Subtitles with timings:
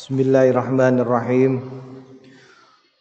[0.00, 1.60] Bismillahirrahmanirrahim.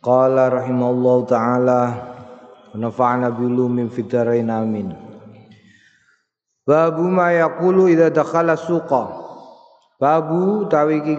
[0.03, 4.91] Qala rahimallahu taala wa nafa'ana bilumin fitarain amin.
[6.67, 9.15] Babu ma yaqulu idza dakhala suqa.
[9.95, 11.15] Babu tawi iki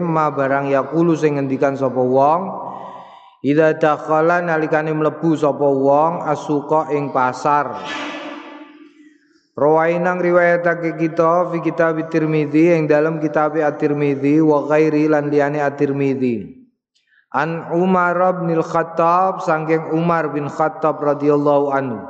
[0.00, 2.40] ma barang yaqulu sing ngendikan sapa wong
[3.44, 7.76] idza dakhala nalikane mlebu sapa wong asuqa ing pasar.
[9.54, 16.66] Rawainang riwayatake kita fi kitab Tirmizi yang dalam kitab At-Tirmizi wa ghairi lan liyane At-Tirmizi.
[17.30, 22.02] An Umar bin Khattab sangking Umar bin Khattab radhiyallahu anhu.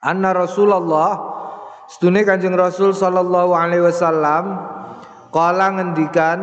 [0.00, 1.40] Anna Rasulullah
[1.90, 4.62] Setune Kanjeng Rasul sallallahu alaihi wasallam
[5.34, 6.38] kala ngendikan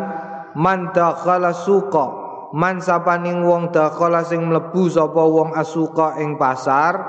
[0.59, 2.03] man dakhala suqa
[2.51, 6.99] man sapaning wong dakhala sing mlebu sapa wong asuqa ing pasar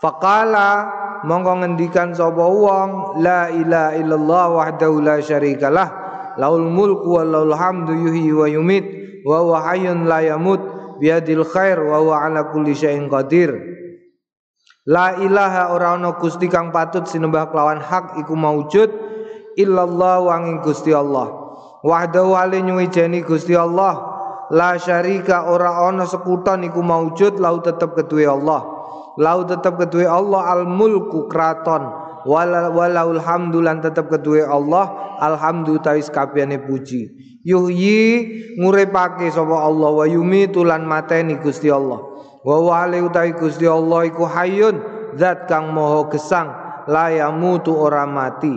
[0.00, 0.88] faqala
[1.24, 5.88] mongko ngendikan sapa wong la ilaha illallah wahdahu la syarikalah
[6.36, 8.84] laul mulku wa laul hamdu yuhyi wa yumit
[9.24, 10.60] wa huwa hayyun la yamut
[11.00, 13.56] biadil khair wa huwa ala kulli syai'in qadir
[14.86, 18.86] La ilaha ora ana Gusti kang patut sinembah kelawan hak iku maujud
[19.58, 21.26] illallah wanging Gusti Allah.
[21.82, 23.98] Wahdahu ale nyuwijeni Gusti Allah.
[24.54, 28.75] La syarika ora ana sekuton iku maujud lau tetep keduwe Allah
[29.16, 36.60] lau tetap kedua Allah al mulku kraton walaul hamdulan tetap kedua Allah alhamdu tawis kabehane
[36.60, 37.08] puji.
[37.46, 38.26] Yuhyi
[38.58, 42.02] nguripake sapa Allah wa yumitu lan mateni Gusti Allah.
[42.42, 44.82] Wa wali utawi Gusti Allah iku hayyun
[45.14, 46.50] zat kang moho gesang
[46.90, 48.54] la yamutu ora mati.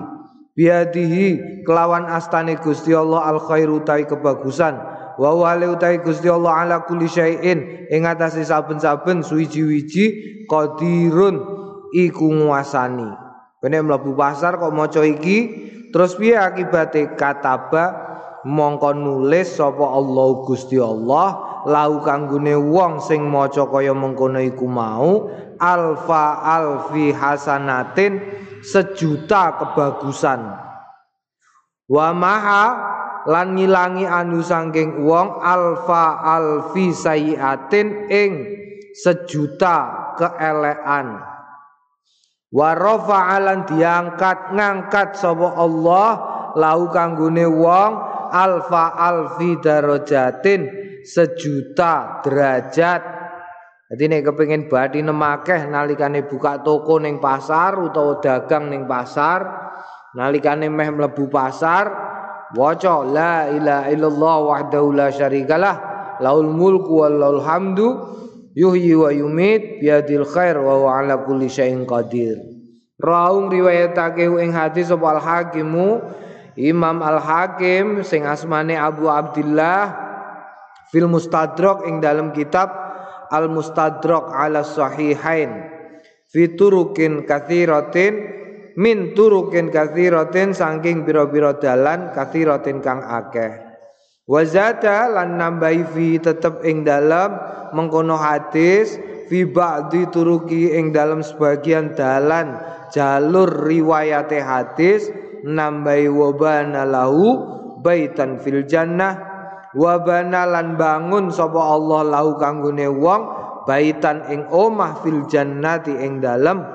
[0.57, 4.75] Biadihi kelawan astane Gusti Allah al khairu tawi kebagusan
[5.19, 5.35] wa
[5.67, 7.91] utai Gusti Allah ala kulli syai'in.
[7.91, 10.05] Ing atase saben-saben suwiji-wiji
[10.47, 11.43] qadirun
[11.91, 13.11] iku nguasani.
[13.59, 15.67] Kene mlebu pasar kok maca iki?
[15.91, 18.07] Terus piye akibate kataba?
[18.47, 21.27] Mongko nulis sapa Allah Gusti Allah
[21.67, 25.27] lau kanggone wong sing maca kaya mengkono iku mau
[25.59, 28.23] alfa alfi hasanatin
[28.63, 30.55] sejuta kebagusan.
[31.91, 32.63] Wa maha
[33.27, 38.31] lan ngilangi anu sangking wong alfa alfi sayiatin ing
[38.95, 41.19] sejuta keelean
[42.53, 46.09] warofa alan diangkat ngangkat sapa Allah
[46.55, 47.91] lau kanggone wong
[48.29, 53.01] alfa alfi darajatin sejuta derajat.
[53.89, 59.41] Jadi nek kepengin badi nemakeh nalikane buka toko ning pasar utawa dagang ning pasar
[60.13, 61.89] nalikane meh mlebu pasar
[62.57, 65.75] Waca la ilaha illallah wahdahu la syarikalah
[66.17, 67.93] laul mulku wal laul hamdu
[68.57, 72.41] yuhyi wa yumit biadil khair wa huwa ala kulli syai'in qadir.
[72.97, 76.01] Raung riwayatake ing hadis sapa al hakimu
[76.59, 79.95] Imam al Hakim sing asmane Abu Abdullah
[80.91, 82.67] fil Mustadrak ing dalam kitab
[83.31, 85.71] Al Mustadrak ala Sahihain
[87.23, 88.13] kathiratin
[88.79, 93.67] min turukin kathiratin saking biro-biro dalan kathiratin kang akeh.
[94.23, 97.35] Wazata lan nambahi fi tetep ing dalam
[97.75, 98.95] mengkono hadis
[99.27, 102.55] fi ba'di turuki ing dalam sebagian dalan
[102.95, 105.11] jalur riwayate hadis
[105.43, 107.35] nambahi wabana lahu
[107.83, 109.27] baitan fil jannah.
[109.75, 113.21] Wabana lan bangun sapa Allah lahu kanggone wong
[113.69, 116.65] baitan ing omah fil jannati ing dalam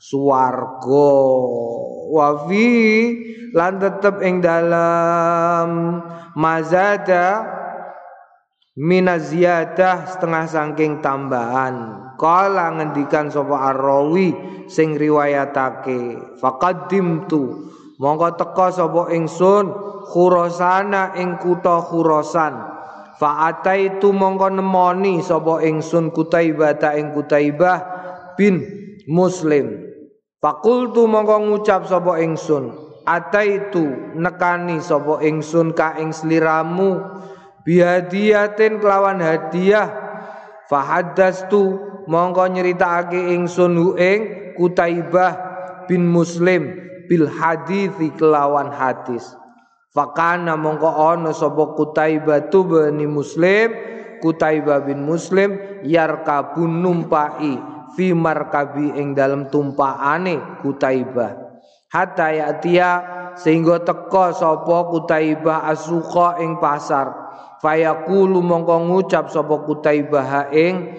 [0.00, 1.12] suwargo.
[2.10, 2.72] Wafi
[3.52, 6.00] lan tetep ing dalam.
[6.34, 7.44] Mazada
[8.80, 12.00] minaziyadah setengah sangking tambahan.
[12.16, 14.32] Kala ngendikan sapa arrawi
[14.68, 17.42] sing riwayatake faqaddimtu
[17.96, 19.72] mongko teka sapa ingsun
[20.04, 21.80] khurasana ing kutha
[23.20, 27.82] fa ataitu mongko nemoni sapa ingsun kutaibah ta ing kutaibah
[28.38, 28.62] bin
[29.10, 29.89] muslim
[30.40, 32.72] Fakultu mongko ngucap sapa ingsun,
[33.04, 36.96] ataitu nekani sapa ingsun ka ing sliramu
[37.68, 39.92] bihadiyatin kelawan hadiah.
[40.64, 41.76] Fahaddastu
[42.08, 44.20] mongko nyeritakake ingsun hu ing
[44.56, 45.36] Kutaibah
[45.84, 46.72] bin Muslim
[47.04, 49.36] bil hadithi kelawan hadis.
[49.92, 53.76] Fakana mongko ana sapa Kutaibah tu bani Muslim,
[54.24, 57.60] Kutaibah bin Muslim yarkabun numpai
[57.96, 61.50] fi markabi ing dalam tumpakane Kutaibah
[61.90, 62.92] hatta ya
[63.38, 67.30] sehingga teka sapa Kutaibah asuqa ing pasar.
[67.60, 70.96] Fayaqulu mongko ngucap sapa Kutaibah ing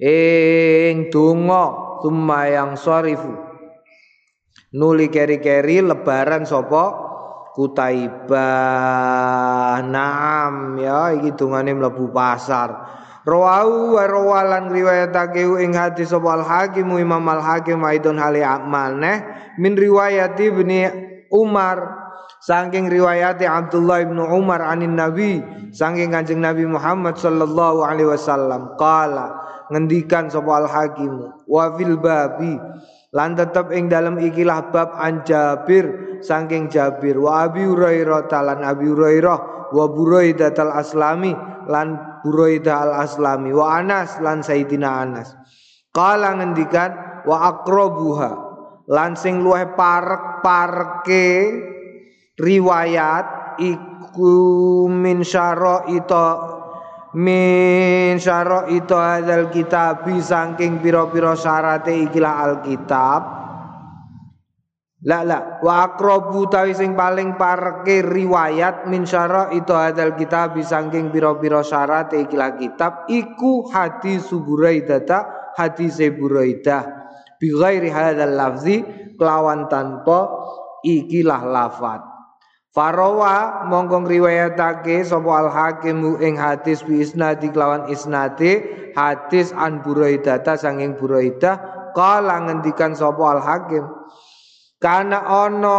[0.00, 3.34] ing donga summa yang sarifu
[4.72, 7.08] nuli keri-keri lebaran sapa
[7.52, 8.38] Kutaibah
[9.82, 12.70] Naam ya iki dungane mlebu pasar
[13.28, 19.20] Rawahu wa rawalan riwayatake ing hadis sapa al hakim Imam al hakim aidon hali maneh
[19.60, 20.88] min riwayat ibni
[21.28, 22.08] Umar.
[22.38, 25.42] Saking riwayat Abdullah ibnu Umar anin Nabi
[25.74, 29.34] saking Kanjeng Nabi Muhammad sallallahu alaihi wasallam qala
[29.74, 32.54] ngendikan sapa al hakim wa fil babi
[33.10, 38.86] lan tetep ing dalam ikilah bab an Jabir saking Jabir wa Abi Hurairah talan Abi
[38.86, 41.34] Hurairah wa Buraidah al Aslami
[41.68, 45.34] lan Buraidah al Aslami wa Anas lan Sayyidina Anas.
[45.92, 48.32] Kala ngendikan wa akrobuha
[48.88, 51.28] lan sing luwih parek-pareke
[52.38, 54.36] riwayat iku
[54.88, 56.28] min ito
[57.18, 58.16] min
[58.68, 63.20] ito hadzal kitab saking pira-pira syarate ikilah alkitab
[65.06, 71.14] La la wa aqrabu tawi sing paling parke riwayat min syara itu hadal kitab bisangking
[71.14, 76.82] pira-pira syarat ikilah kitab iku hadis Buraidah hadis Buraidah.
[77.38, 78.82] Bi ghairi hadzal lafzi
[79.14, 80.26] kelawan tanpa
[80.82, 82.02] ikilah lafat
[82.74, 88.66] Farawa mongkong riwayatake sapa al hakim ing hadis bi isnadi kelawan isnade
[88.98, 93.82] hadis an Buraidah sanging Buraidah kala ngendikan sapa al hakim
[94.78, 95.78] Kana ono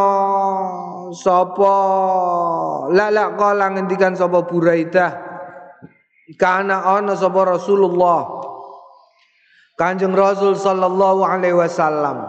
[1.16, 1.76] sapa
[2.92, 5.12] la la kala ngendikan sapa Buraidah.
[6.36, 8.44] Kana ono sapa Rasulullah.
[9.80, 12.28] Kanjeng Rasul sallallahu alaihi wasallam.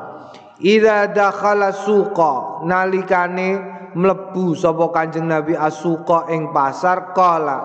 [0.62, 3.58] Idza dakhala suqa nalikane
[3.98, 7.58] mlebu sapa Kanjeng Nabi asuqa ing pasar kala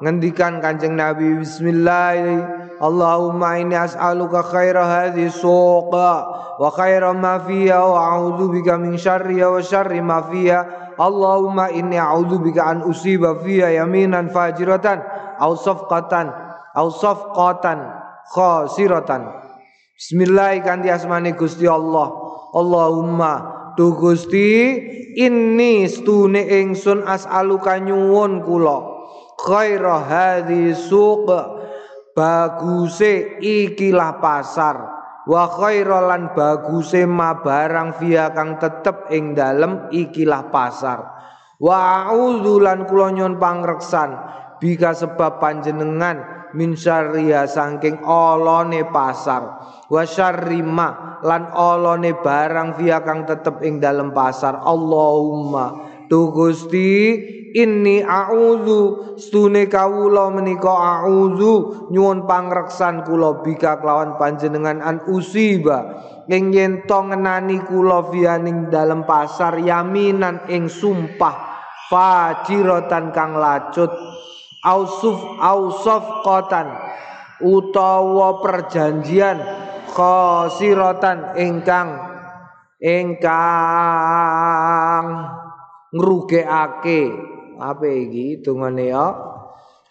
[0.00, 2.16] ngendikan Kanjeng Nabi bismillah
[2.78, 6.10] Allahumma inni as'aluka khaira hadhi suqa
[6.62, 10.94] wa khaira ma fiha wa a'udzu bika min syarri wa syarri ma fiha.
[10.94, 15.02] Allahumma inni a'udzu bika an usiba fiha yaminan fajiratan
[15.42, 16.30] aw safqatan
[16.78, 17.82] aw safqatan
[18.30, 19.26] khasiratan.
[19.98, 22.14] Bismillah kanthi asmane Gusti Allah.
[22.54, 23.32] Allahumma
[23.74, 24.78] tu Gusti
[25.18, 28.78] inni stune ingsun as'aluka nyuwun kula.
[29.34, 31.57] Khaira hadhi suqa
[32.18, 34.76] baguse ikilah pasar.
[35.28, 40.98] Wa khairalan baguse ma barang via kang tetep ing dalem ikilah pasar.
[41.62, 44.10] Wa a'udzu lan kula pangreksan.
[44.58, 49.42] Bika sebab panjenengan min syarriha saking olone pasar.
[49.86, 54.58] Wa syarrima lan olone barang via kang tetep ing dalem pasar.
[54.66, 57.14] Allahumma tu Gusti
[57.54, 59.14] inni a'udzu.
[59.16, 61.88] Stune kawula menika a'udzu.
[61.92, 66.04] Nyuwun pangreksan kula bika kelawan panjenengan an usiba.
[66.28, 71.36] Ing yen to ngenani kula fianing dalem pasar yaminan ing sumpah
[71.88, 73.92] fajiratan kang lacut.
[74.64, 76.68] Ausuf ausaf kotan.
[77.38, 79.38] Utawa perjanjian
[79.94, 81.94] khosiratan ingkang
[82.82, 83.38] ingkang
[85.92, 87.02] ngrugekake.
[87.58, 89.06] Apa iki dungane ya?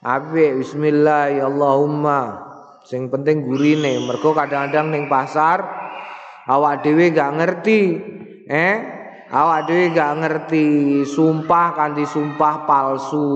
[0.08, 2.48] Apik bismillah ya Allahumma.
[2.88, 4.00] Sing penting gurine.
[4.08, 5.60] Mergo kadang-kadang ning pasar
[6.48, 7.82] awak dhewe gak ngerti
[8.48, 8.76] eh?
[9.28, 10.68] Awak dhewe gak ngerti
[11.04, 13.28] sumpah kanthi sumpah palsu.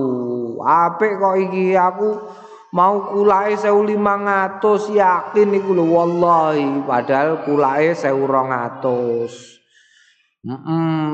[0.64, 1.76] Apik kok iki?
[1.76, 2.16] Aku
[2.72, 6.88] mau kulake 1500 yakin iku lho wallahi.
[6.88, 9.61] Padahal kulake 1200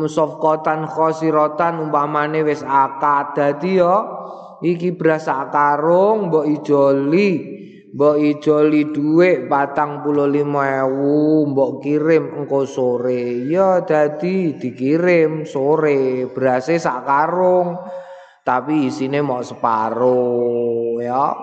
[0.08, 3.36] Sofkotan khosiratan umpamane wis akad.
[3.36, 3.96] Dadi yo
[4.64, 7.60] iki beras karung mbok ijoli.
[7.92, 10.48] Mbok ijoli dhuwit 45000
[11.52, 13.44] mbok kirim engko sore.
[13.44, 17.76] Ya dadi dikirim sore berase sak karung
[18.48, 21.36] tapi isine mau separo ya.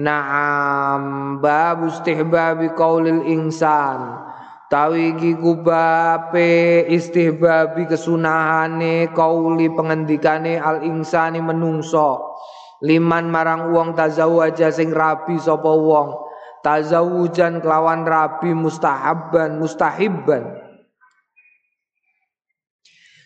[0.00, 4.29] Naam bab istihbabi qaulil insan
[4.70, 12.38] Tawi iki kubape istihbabi kesunahane kauli pengendikane al insani menungso.
[12.86, 16.14] Liman marang wong tazawwaja sing rabi sapa wong.
[16.62, 20.62] Tazawujan kelawan rabi mustahabban mustahibban.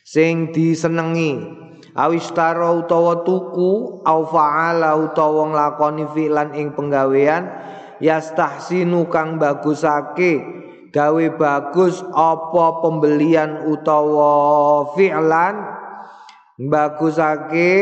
[0.00, 1.44] Sing disenengi
[1.92, 7.52] awistara utawa tuku au faala utawa nglakoni fi'lan ing penggawean
[8.00, 10.63] yastahsinu kang bagusake
[10.94, 15.82] gawe bagus apa pembelian utawa fi'lan?
[16.54, 17.74] Bagusake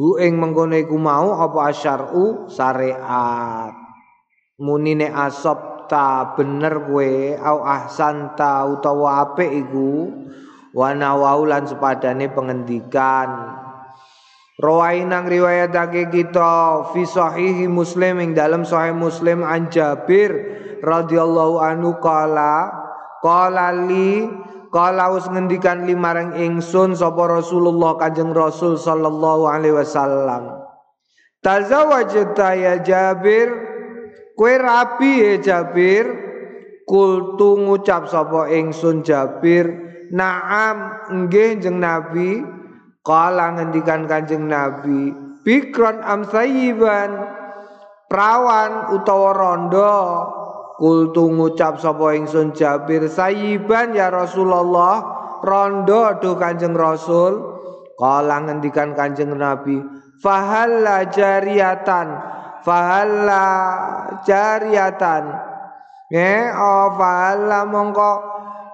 [0.00, 2.48] hu ing mengkono iku mau apa asyar'u?
[2.48, 3.76] Syariat.
[4.56, 7.12] Munine asop ta bener kowe
[7.44, 10.08] au ahsan ta utawa apik iku
[10.72, 13.60] wa nawaulan sepadane pengendikan
[14.54, 20.30] Rawainang riwayatake kita fi sahihi Muslim ing dalam sahih Muslim an Jabir
[20.78, 22.70] radhiyallahu anhu qala
[23.18, 24.30] qala li
[24.70, 30.54] qala us ngendikan limarang ingsun sapa Rasulullah Kanjeng Rasul sallallahu alaihi wasallam.
[31.42, 33.50] Tazawwajta ya Jabir
[34.38, 36.06] kowe rapi ya Jabir?
[36.84, 39.66] Kultu ngucap sapa ingsun Jabir
[40.12, 42.53] naam nggih jeng Nabi
[43.04, 45.12] Kala ngendikan kanjeng Nabi
[45.44, 47.12] Bikron am sayyiban
[48.08, 49.94] Prawan utawa rondo.
[50.80, 55.04] Kultu ngucap sapa ingsun Jabir Sayyiban ya Rasulullah
[55.44, 57.38] Rondo do kanjeng Rasul.
[57.94, 59.78] Kala ngendikan kanjeng Nabi
[60.18, 62.08] Fahalla jariatan
[62.64, 63.44] Fahalla
[64.24, 65.54] jariatan
[66.14, 68.12] Eh, oh fahalla mongko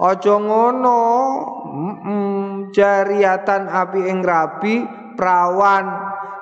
[0.00, 1.00] Ojo ngono
[2.72, 4.80] jariatan api ing rabi
[5.12, 5.84] prawan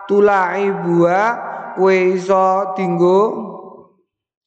[0.07, 1.21] tulai bua
[1.75, 3.21] kue iso tinggo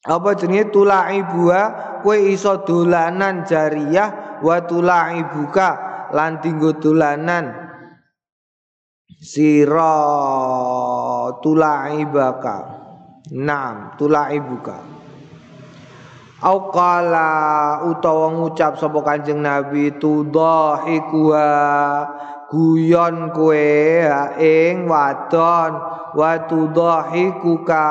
[0.08, 1.60] apa jenenge tulai bua
[2.00, 5.70] kue iso dolanan jariyah wa tulai buka
[6.16, 7.52] lan tinggo dolanan.
[9.22, 9.94] Sira
[11.44, 12.58] tulai baka
[13.30, 14.91] nam tulai buka
[16.42, 17.30] au qala
[17.86, 21.50] utawa ngucap sapa Kanjeng Nabi tudhahikuha
[22.50, 23.70] guyon kowe
[24.42, 25.72] ing wadon
[26.18, 27.86] wa tudhahikuka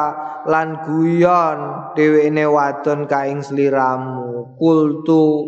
[0.52, 1.58] lan guyon
[1.96, 4.54] dhewekne wadon ka ing sliramu.
[4.60, 5.48] Kultu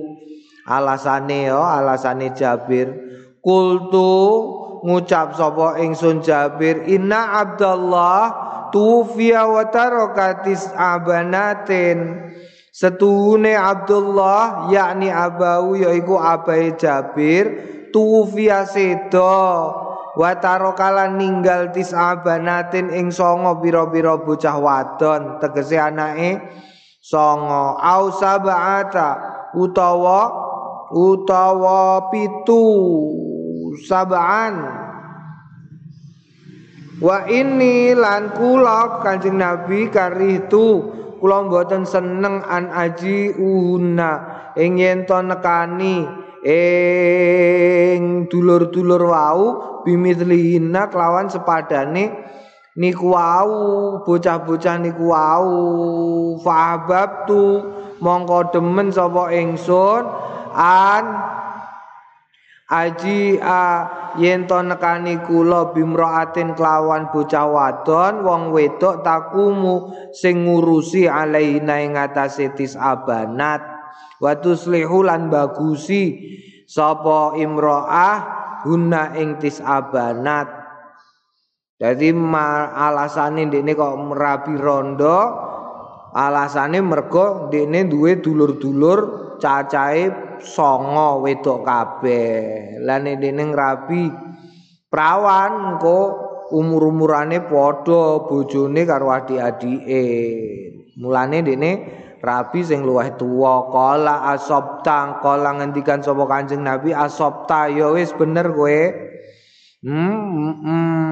[0.64, 2.88] alasane yo alasane Jabir.
[3.44, 4.12] Kultu
[4.88, 8.32] ngucap sapa ingsun Jabir inna Abdullah
[8.72, 12.32] tufiya wa tarakatis abanatin
[12.74, 17.46] Setuhune Abdullah yakni abau yaiku abai Jabir
[17.94, 19.78] tufiya sedo.
[20.18, 25.38] Wa tarokalan ninggal tis abanatin ing songo biro-biro bocah wadon.
[25.38, 26.42] Tegese anake
[26.98, 27.78] songo.
[27.78, 29.10] Au sab'ata
[29.54, 30.22] utawa
[30.90, 32.66] utawa pitu.
[33.86, 34.54] Sab'an.
[36.98, 44.12] Wa ini lan kula Kanjeng Nabi karihtu kula mboten seneng an aji una
[44.60, 46.04] ing yen to nekani
[46.44, 49.42] ing dulur-dulur wau
[49.88, 52.12] bimidlihina kelawan sepadane
[52.76, 55.48] niku wau bocah-bocah niku wau.
[56.44, 57.72] Fahabab tu
[58.04, 60.04] mongko demen sapa ingsun
[60.60, 61.04] an
[62.74, 63.64] aji a
[64.18, 71.94] yen to nekani kula bimraatin kelawan bocah wadon wong wedok takumu sing ngurusi alaina ing
[71.94, 73.62] atase tis abanat
[74.18, 76.18] wa tuslihu lan bagusi
[76.66, 78.18] sapa imroah
[78.66, 80.50] guna ing tis abanat
[81.78, 82.10] jadi
[82.74, 85.20] alasane ndekne kok merabi rondo
[86.16, 89.00] alasane mergo ndekne duwe dulur-dulur
[89.38, 92.78] cacahe songo wedok kabeh.
[92.84, 94.12] Lan dene rabi
[94.92, 96.00] prawan engko
[96.54, 100.06] umur-umurane padha bojone karo adik-adike.
[101.00, 101.72] Mulane dene
[102.22, 106.94] rabi sing luwih tuwa kala asabta kala ngendikan sapa kanjeng nabi?
[106.94, 108.80] Asabta ya wis bener kowe.
[109.84, 111.04] Hmm, hmm.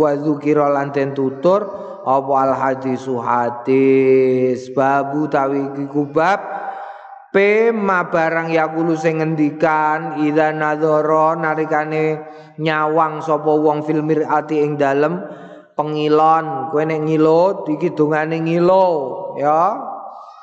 [0.00, 1.60] wa zukira lan tutur
[2.00, 6.40] apa al hadisu hadis babu tawi kubab
[7.30, 12.18] P ma barang yakulu sing ngendikan idza nadzara narikane
[12.58, 15.22] nyawang sapa wong fil mirati ing dalem
[15.78, 16.74] pengilon.
[16.74, 18.86] Kowe nek ngilo iki dongane ngilo
[19.38, 19.78] ya.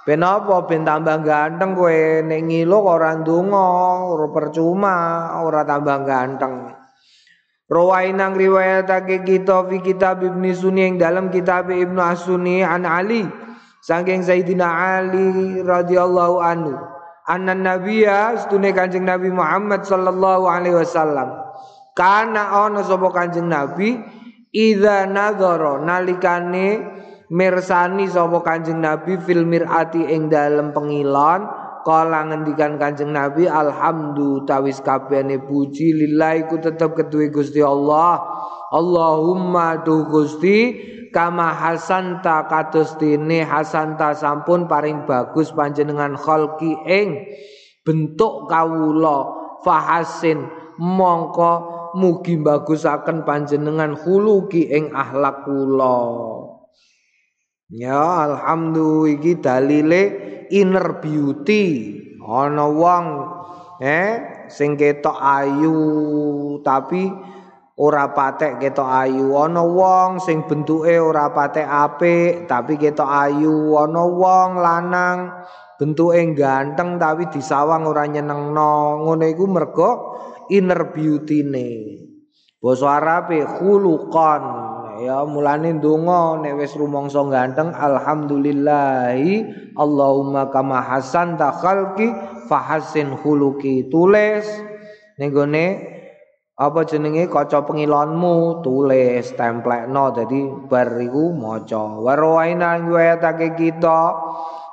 [0.08, 3.67] Ben apa ben tambah ganteng kowe nek ngilo ora ndonga
[4.08, 4.96] ora percuma
[5.44, 6.72] ora tambah ganteng.
[7.67, 13.27] Rawainang riwayatake kita fi kitab Ibnu Sunni ing dalam kitab Ibnu Asuni an Ali
[13.88, 16.75] Saking Sayyidina Ali radhiyallahu anhu.
[17.24, 21.39] Anna Nabiya setune Kanjeng Nabi Muhammad sallallahu alaihi wasallam.
[21.96, 23.96] Kana ana sapa Kanjeng Nabi
[24.51, 26.84] idza nadzara nalikane
[27.32, 31.48] mirsani sapa Kanjeng Nabi fil mirati ing dalem pengilon
[31.88, 38.20] kala ngendikan Kanjeng Nabi alhamdu tawis kabehane puji lillahi ku tetep keduwe Gusti Allah.
[38.75, 40.75] Allahumma tu Gusti
[41.15, 47.24] kama hasanta kados dene hasanta sampun paring bagus panjenengan khalqi ing
[47.88, 49.48] bentuk kawula.
[49.63, 50.44] Fahasin
[50.75, 51.53] mongko
[51.96, 55.98] mugi bagusaken panjenengan huluki ing akhlak kula
[57.68, 60.02] ya alhamdulillah iki dalile
[60.52, 61.96] inner beauty.
[62.28, 63.06] Ana wong
[63.80, 65.80] eh sing ketok ayu
[66.60, 67.08] tapi
[67.80, 69.32] ora patek ketok ayu.
[69.40, 73.80] Ana wong sing bentuke ora patek apik tapi ketok ayu.
[73.80, 75.32] Ana wong lanang
[75.80, 79.08] bentuke ganteng tapi disawang ora nyenengno.
[79.08, 79.92] Ngono iku mergo
[80.52, 81.70] inner beauty-ne.
[82.60, 84.44] Basa arabe khuluqan
[85.01, 89.46] ya mulane ndonga nek wis rumangsa ganteng alhamdulillahi
[89.77, 92.10] Allahumma kama hasan ta khalqi
[92.50, 94.46] fahasin khuluqi tulis.
[95.18, 95.34] Ning
[96.58, 100.10] apa jenenge kaca pengilonmu tulis templekno.
[100.18, 104.01] Dadi bar iku maca warwaina riwayatake kita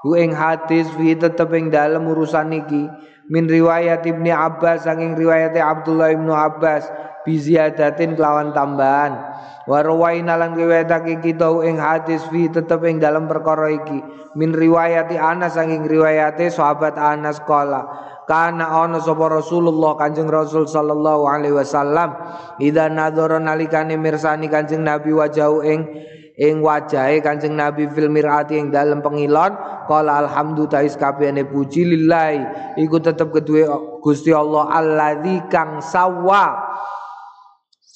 [0.01, 2.89] ku ing hadis fi tetep ing dalem urusan iki
[3.29, 6.89] min riwayat Ibnu Abbas saking riwayat Abdullah Ibnu Abbas
[7.25, 9.17] bi ziyadatin kelawan tambahan.
[9.65, 13.97] Warwaina lan riwayatake kita ing hadis fi tetep ing dalem perkara iki.
[14.37, 17.87] Min riwayat Anas saking riwayate sahabat Anas kala
[18.25, 22.17] kana ana sapa Rasulullah Kanjeng Rasul sallallahu alaihi wasallam
[22.61, 25.87] ida nadzara nalikane mirsani Kanjeng Nabi wajau ing
[26.35, 29.55] ing wajahe Kanjeng Nabi fil mirati ing dalem pengilon
[29.87, 32.75] qala alhamdu tais kabehane puji lillahi.
[32.81, 33.69] Iku tetep kedue
[34.03, 36.59] Gusti Allah alladzi kang sawa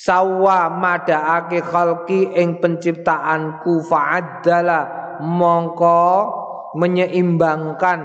[0.09, 3.85] sawa madaake khalqi ing penciptaanku.
[3.85, 4.81] Fa'addala
[5.21, 6.01] mongko
[6.81, 8.01] menyeimbangkan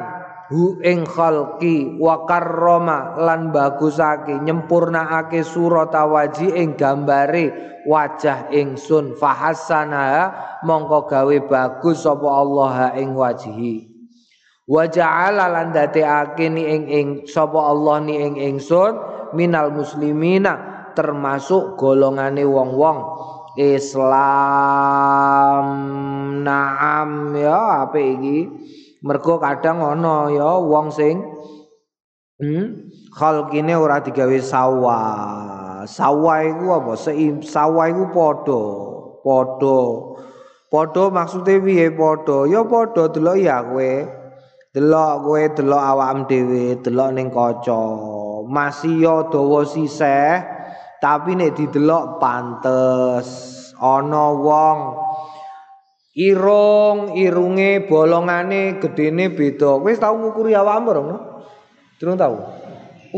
[0.52, 1.96] hu ing khalqi.
[1.96, 9.16] Wa karrama lan bagusake nyempurnakake surata waji ing gambare wajah ingsun.
[9.16, 10.04] Fahasana
[10.68, 13.96] mongko gawe bagus sapa Allah ing wajihi.
[14.68, 18.96] Wa ja'ala lan dadekake ni ing ing sapa Allah ni ing ingsun
[19.36, 23.04] minal muslimina termasuk golongane wong-wong
[23.58, 24.08] Islam
[26.42, 28.50] naam ya apa iki
[29.04, 31.20] Mergo kadang ana ya wong sing
[32.40, 35.84] hmm, khalqine ora digawe sawah.
[35.84, 36.96] Sawah iku apa?
[36.96, 38.64] Seim sawah iku padha,
[39.20, 39.82] padha.
[40.72, 42.48] Padha maksude piye padha?
[42.48, 43.92] Ya padha delok ya kowe.
[44.72, 47.84] Delok kowe delok awakmu dhewe, delok ning kaca.
[48.48, 50.40] Masih ya dawa siseh,
[51.04, 53.28] tapi nek didelok pantes.
[53.84, 54.80] Ana wong
[56.14, 59.82] Irung, irunge, bolongane, gedene beda.
[59.82, 61.10] Wis tau ngukuri awakmu rong?
[61.98, 62.38] Durung tau.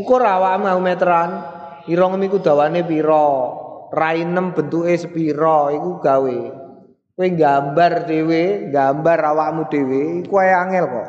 [0.00, 1.44] Ukur awakmu meteran.
[1.92, 3.52] Irung iku dawane pira?
[3.92, 5.76] Rainem bentuke sepira?
[5.76, 6.38] Iku gawe.
[7.12, 11.08] Kowe gambar dhewe, gambar awakmu dhewe, iku angel kok.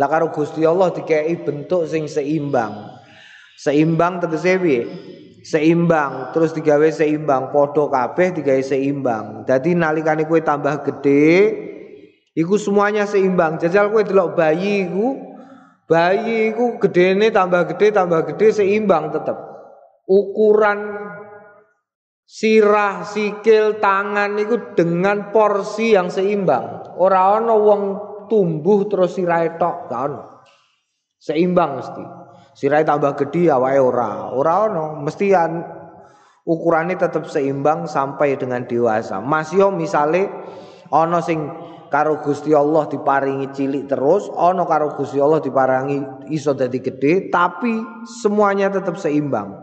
[0.00, 2.96] Lah karo Gusti Allah dikeki bentuk sing seimbang.
[3.60, 4.80] Seimbang tegese piye?
[5.40, 9.48] Seimbang terus digawe seimbang podo kabeh digawe seimbang.
[9.48, 11.56] Jadi nalikane kue tambah gede
[12.36, 13.56] iku semuanya seimbang.
[13.56, 15.16] Jajal kue delok bayi iku
[15.88, 19.36] bayi iku gedene tambah gede tambah gede seimbang tetep.
[20.10, 20.78] Ukuran
[22.26, 26.94] sirah sikil tangan iku dengan porsi yang seimbang.
[27.00, 27.82] Ora ana wong
[28.30, 30.14] tumbuh terus sirahe tok gak
[31.18, 32.19] seimbang mesti
[32.54, 34.34] Sirai tambah gede awake ora.
[34.34, 35.62] Ora ono, mesti an,
[36.44, 39.22] ukurannya tetap seimbang sampai dengan dewasa.
[39.22, 40.26] Masih misale
[40.90, 41.38] ono sing
[41.90, 47.82] karo Gusti Allah diparingi cilik terus, ono karo Gusti Allah diparingi iso dadi gede, tapi
[48.22, 49.54] semuanya tetap seimbang.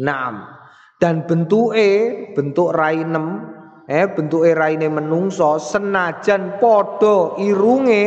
[0.00, 0.64] Naam.
[1.00, 3.52] Dan bentuke bentuk rainem
[3.84, 8.06] eh bentuke raine menungso senajan padha irunge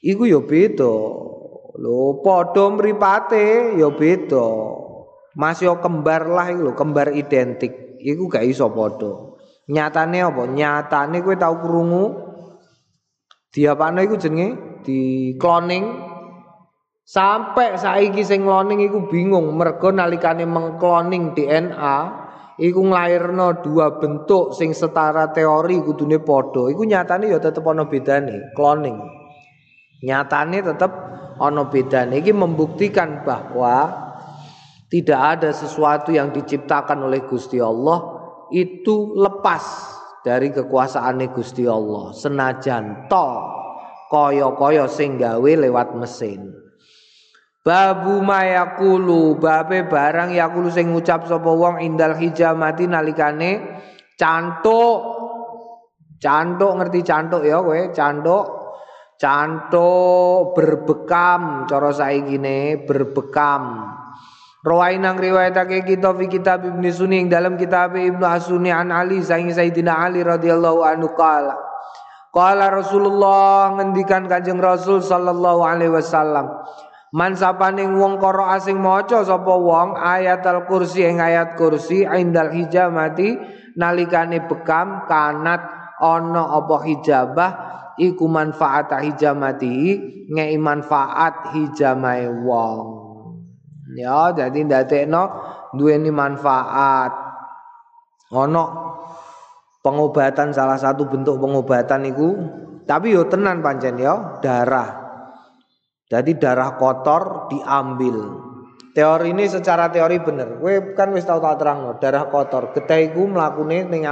[0.00, 1.21] iku ya beda.
[1.80, 4.48] Lho padha mripate ya beda.
[5.32, 7.96] Masih kembar lah iku lho, kembar identik.
[8.02, 9.32] Iku gak iso padha.
[9.72, 10.42] Nyatane apa?
[10.44, 12.04] Nyatane kowe tau krungu
[13.52, 15.00] diapane iku jenenge di
[15.36, 15.84] cloning
[17.04, 21.96] sampai saiki sing cloning iku bingung mergo nalikane mengcloning DNA
[22.56, 28.56] iku nglairno dua bentuk sing setara teori kudune padha iku nyatane ya tetep ana bedane
[28.56, 28.96] cloning
[30.00, 30.92] nyatane tetep
[31.42, 33.90] ono bedane iki membuktikan bahwa
[34.86, 38.22] tidak ada sesuatu yang diciptakan oleh Gusti Allah
[38.54, 39.64] itu lepas
[40.22, 42.14] dari kekuasaan Gusti Allah.
[42.14, 43.28] Senajan to
[44.12, 46.52] kaya-kaya sing gawe lewat mesin.
[47.62, 53.82] Babu mayakulu babe barang yakulu sing ngucap sapa wong indal hijamati nalikane
[54.14, 55.22] cantuk.
[56.22, 57.90] Cantuk ngerti cantuk ya kowe?
[57.90, 58.61] Cantuk
[59.22, 63.86] cantuk berbekam cara saikine berbekam.
[64.62, 70.06] Rawainang riwayatake kita fi kitab Ibnu Sunni dalam kitab Ibnu Asuni an Ali saing Sayyidina
[70.06, 71.54] Ali radhiyallahu anhu qala.
[72.34, 76.48] Qala Rasulullah ngendikan Kanjeng Rasul sallallahu alaihi wasallam
[77.12, 82.48] Man sapaning wong karo asing maca sapa wong ayat al kursi ing ayat kursi indal
[82.48, 83.36] hijamati
[83.76, 85.60] nalikane bekam kanat
[86.00, 87.50] ana apa hijabah
[87.98, 89.74] iku manfaat hijamati
[90.30, 92.78] ngei manfaat hijamai wong
[93.96, 95.22] ya jadi ndadekno
[95.76, 97.12] duweni manfaat
[98.32, 98.64] ono
[99.84, 102.28] pengobatan salah satu bentuk pengobatan itu
[102.88, 105.02] tapi yo tenan pancen yo darah
[106.12, 108.16] jadi darah kotor diambil.
[108.92, 110.60] Teori ini secara teori bener.
[110.60, 112.76] Gue kan wis tau tak terang darah kotor.
[112.76, 114.04] Getih iku mlakune ning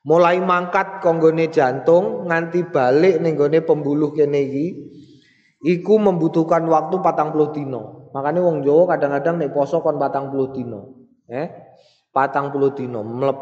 [0.00, 4.66] mulai mangkat konggone jantung nganti balik ning pembuluh kene iki
[5.60, 8.10] iku membutuhkan waktu patang puluh dino.
[8.10, 11.08] Makanya wong Jawa kadang-kadang nek poso kon patang puluh dino.
[11.28, 11.46] Eh,
[12.10, 13.38] patang puluh dino mlep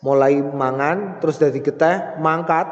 [0.00, 2.64] mulai mangan terus dari getih mangkat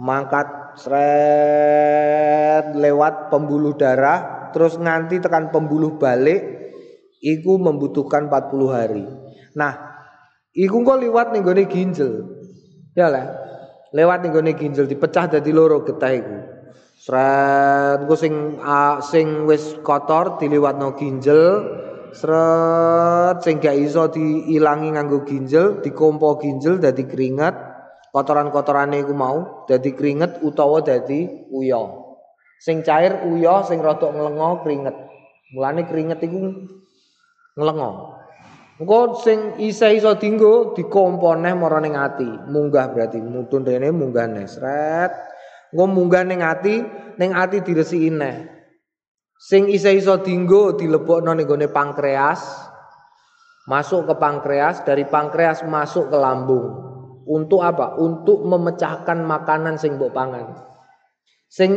[0.00, 6.58] mangkat seret lewat pembuluh darah terus nganti tekan pembuluh balik
[7.20, 9.04] iku membutuhkan 40 hari.
[9.58, 9.74] Nah,
[10.54, 12.37] iku kok liwat ning ginjal.
[12.98, 13.30] Ya lah.
[13.94, 16.36] Lewat ning gone ginjal dipecah dadi loro getah iku.
[16.98, 21.62] Sret engko sing uh, sing wis kotor diliwatno ginjal,
[22.10, 27.54] seret sing gak iso diilangi nganggo ginjal, dikompo ginjal dadi keringat,
[28.10, 32.18] kotoran-kotorane iku mau dadi keringet utawa dadi uyo.
[32.58, 34.96] Sing cair uyo, sing rada nglengo keringet.
[35.54, 36.50] Mulane keringet iku
[37.54, 38.17] nglengo.
[38.78, 42.30] Engko sing isih iso dinggo dikompo neh ning ati.
[42.46, 45.10] Munggah berarti mutun rene munggah nesret.
[45.74, 46.78] Engko munggah ning ati,
[47.18, 48.46] ning ati diresiki neh.
[49.34, 52.70] Sing isih iso dinggo dilebokno ning gone pankreas.
[53.66, 56.86] Masuk ke pankreas, dari pankreas masuk ke lambung.
[57.28, 58.00] Untuk apa?
[58.00, 60.54] Untuk memecahkan makanan sing mbok pangan.
[61.50, 61.76] Sing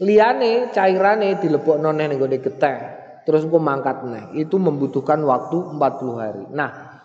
[0.00, 2.97] liyane cairane dilebokno neh ning gone getih,
[3.28, 4.40] terus engko mangkat neh.
[4.40, 6.44] Itu membutuhkan waktu 40 hari.
[6.48, 6.96] Nah,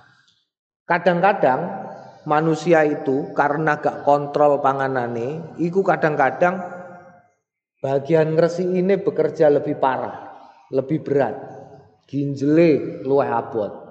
[0.87, 1.91] kadang-kadang
[2.23, 6.63] manusia itu karena gak kontrol panganane, iku kadang-kadang
[7.83, 10.31] bagian ngresi ini bekerja lebih parah,
[10.71, 11.35] lebih berat.
[12.07, 13.83] Ginjele luwih abot.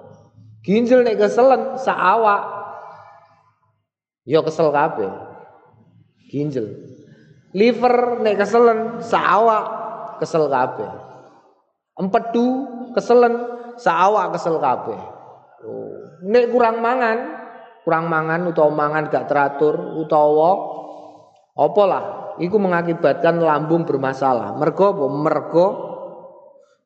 [0.65, 2.63] Ginjel nek keselen sak awak
[4.23, 5.11] Ya kesel kabeh.
[6.31, 6.71] Ginjel.
[7.51, 9.65] Liver nek keselen sawak
[10.23, 11.12] kesel kabeh.
[11.93, 12.47] Empedu
[12.97, 13.33] keselen
[13.77, 15.01] sawak kesel kabeh.
[15.63, 15.93] Oh.
[16.25, 17.17] Nek kurang mangan,
[17.85, 20.51] kurang mangan utawa mangan gak teratur utawa
[21.53, 22.03] apa lah
[22.41, 24.57] iku mengakibatkan lambung bermasalah.
[24.57, 25.05] Mergo apa?
[25.09, 25.67] Mergo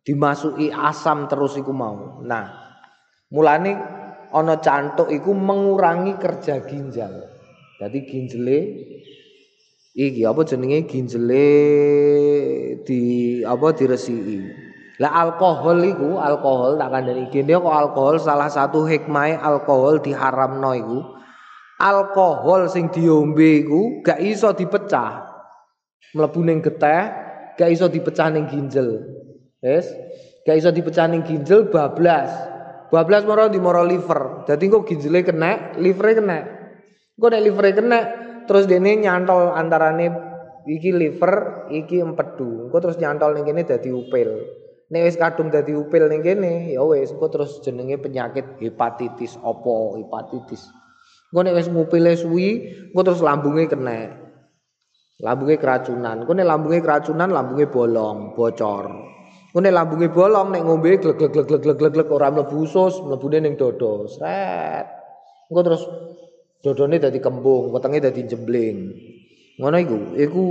[0.04, 2.20] dimasuki asam terus iku mau.
[2.24, 2.52] Nah,
[3.32, 3.76] mulane
[4.32, 7.32] ana cantuk iku mengurangi kerja ginjal.
[7.78, 8.60] Jadi ginjele
[9.96, 11.48] iki apa jenenge ginjele
[12.84, 13.02] di
[13.48, 14.67] apa diresiki.
[14.98, 21.00] Lah alkohol iku, alkohol tak kandhani gene kok alkohol salah satu hikmah alkohol diharamno iku.
[21.78, 25.22] Alkohol sing diombe iku gak iso dipecah.
[26.18, 27.14] Mlebu ning getih,
[27.54, 29.06] gak iso dipecah ning ginjal.
[29.62, 29.86] Wes,
[30.50, 32.34] gak iso dipecah ning ginjal bablas.
[32.90, 34.50] Bablas moro di moro liver.
[34.50, 36.40] Dadi kok ginjele kena, livere kena.
[37.14, 38.00] Kok nek livere kena,
[38.50, 40.10] terus dene nyantol antarane
[40.66, 42.66] iki liver, iki empedu.
[42.66, 44.66] Engko terus nyantol ning kene dadi upil.
[44.88, 50.00] Nek wis kadung dadi upil ning kene, ya wis engko terus jenenge penyakit hepatitis opo,
[50.00, 50.72] hepatitis.
[51.32, 52.50] Engko nek wis ngupile suwi,
[52.96, 54.16] engko terus lambunge kena.
[55.20, 56.24] Lambunge keracunan.
[56.24, 58.88] Engko nek lambunge keracunan, lambunge bolong, bocor.
[59.52, 64.08] Ngene lambunge bolong nek ngombe glek ora mlebu usus, mlebune ning dodo.
[64.08, 64.88] Sret.
[65.52, 65.84] Engko terus
[66.64, 68.78] dodone dadi kembung, wetenge dadi jembling.
[69.60, 70.44] Ngono iku, iku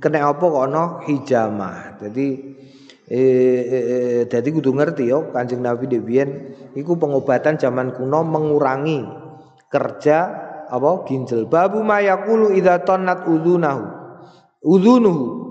[0.00, 1.96] kena apa kok ana hijamah.
[2.00, 2.26] Dadi
[3.08, 6.28] eh, eh, dadi kudu ngerti yo Kanjeng Nabi Debian
[6.76, 9.04] iku pengobatan zaman kuno mengurangi
[9.72, 10.18] kerja
[10.68, 11.48] apa ginjal.
[11.48, 13.84] Babu mayakulu idza tannat udzunahu.
[14.64, 15.44] Udzunuhu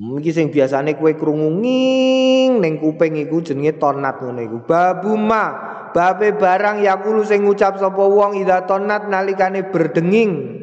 [0.00, 4.58] Iki sing biasane kowe krungu nging ning kuping iku jenenge tonat ngono iku.
[4.64, 5.44] Babuma,
[5.92, 10.56] babe barang yakulu sing ngucap sapa wong ida tonat nalikane berdenging.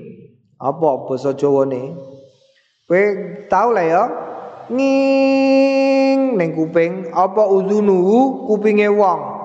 [0.57, 1.93] Apa basa Jawane?
[2.87, 3.03] Kowe
[3.51, 4.03] tau lah ya.
[4.67, 9.37] Nging ning kuping apa udunu kupinge wong.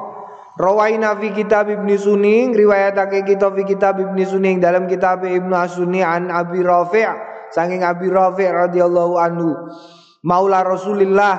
[0.53, 6.05] Rawaina fi kitab Ibnu Sunni riwayatake kita fi kitab Ibnu Sunni dalam kitab Ibnu Asuni
[6.05, 7.09] an Abi Rafi'
[7.51, 9.57] saking Abi Rafi radhiyallahu anhu
[10.23, 11.35] Maula Rasulillah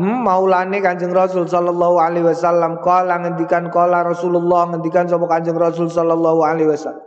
[0.00, 5.92] hmm, maulane Kanjeng Rasul sallallahu alaihi wasallam kala ngendikan kala Rasulullah ngendikan sapa Kanjeng Rasul
[5.92, 7.04] sallallahu alaihi wasallam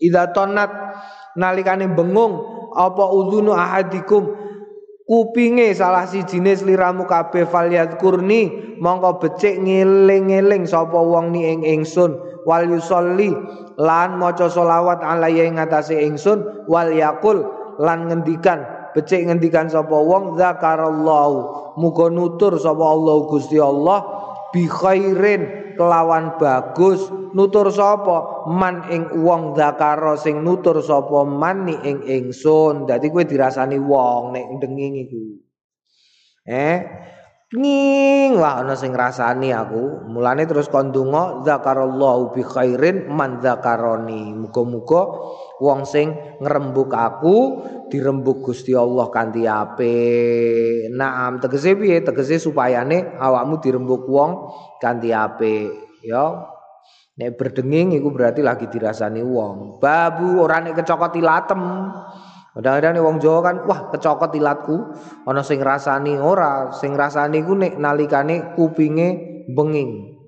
[0.00, 0.68] Idza tonat
[1.40, 4.36] nalikane bengung apa udhunu ahadikum?
[5.10, 11.66] Kupinge salah si jenis liramu kabeh falyat kurni mongko becik ngeling-eling sapa wong ni ing
[11.66, 12.14] ingsun.
[12.46, 13.34] Wal yusolli
[13.74, 16.66] lan maca selawat alaihi ing atase ingsun.
[16.70, 17.42] Wal yakul
[17.82, 18.62] lan ngendikan
[18.94, 24.02] becik ngendikan sapa wong zakarallahu muga nutur sapa Allah Gusti Allah
[24.50, 28.44] bi khairin kelawan bagus nutur sapa?
[28.52, 31.24] Man ing wong zakara sing nutur sapa?
[31.24, 32.84] Man ni ing ingsun.
[32.84, 35.40] Dadi kowe dirasani wong nek ndenging iku
[36.44, 36.76] eh
[37.50, 40.06] Ning wah ana sing ngrasani aku.
[40.06, 44.30] Mulane terus kon donga zakarallahu bi khairin man zakaroni.
[44.38, 45.02] Muga-muga
[45.58, 47.36] wong sing ngrembug aku
[47.90, 50.94] dirembug Gusti Allah kanthi apik.
[50.94, 52.06] Naam tegese piye?
[52.06, 54.30] Tegese supayane awakmu dirembug wong
[54.78, 55.74] kanthi apik,
[56.06, 56.54] ya.
[57.18, 59.82] Nek berdenging iku berarti lagi dirasani wong.
[59.82, 61.90] Babu ora nek kecokot ilatem.
[62.50, 64.76] Kadang-kadang wong Jawa kan, wah kecokot ilatku,
[65.22, 69.08] ana sing rasani ora, sing rasani ku nek nalikane kupinge
[69.46, 70.18] benging.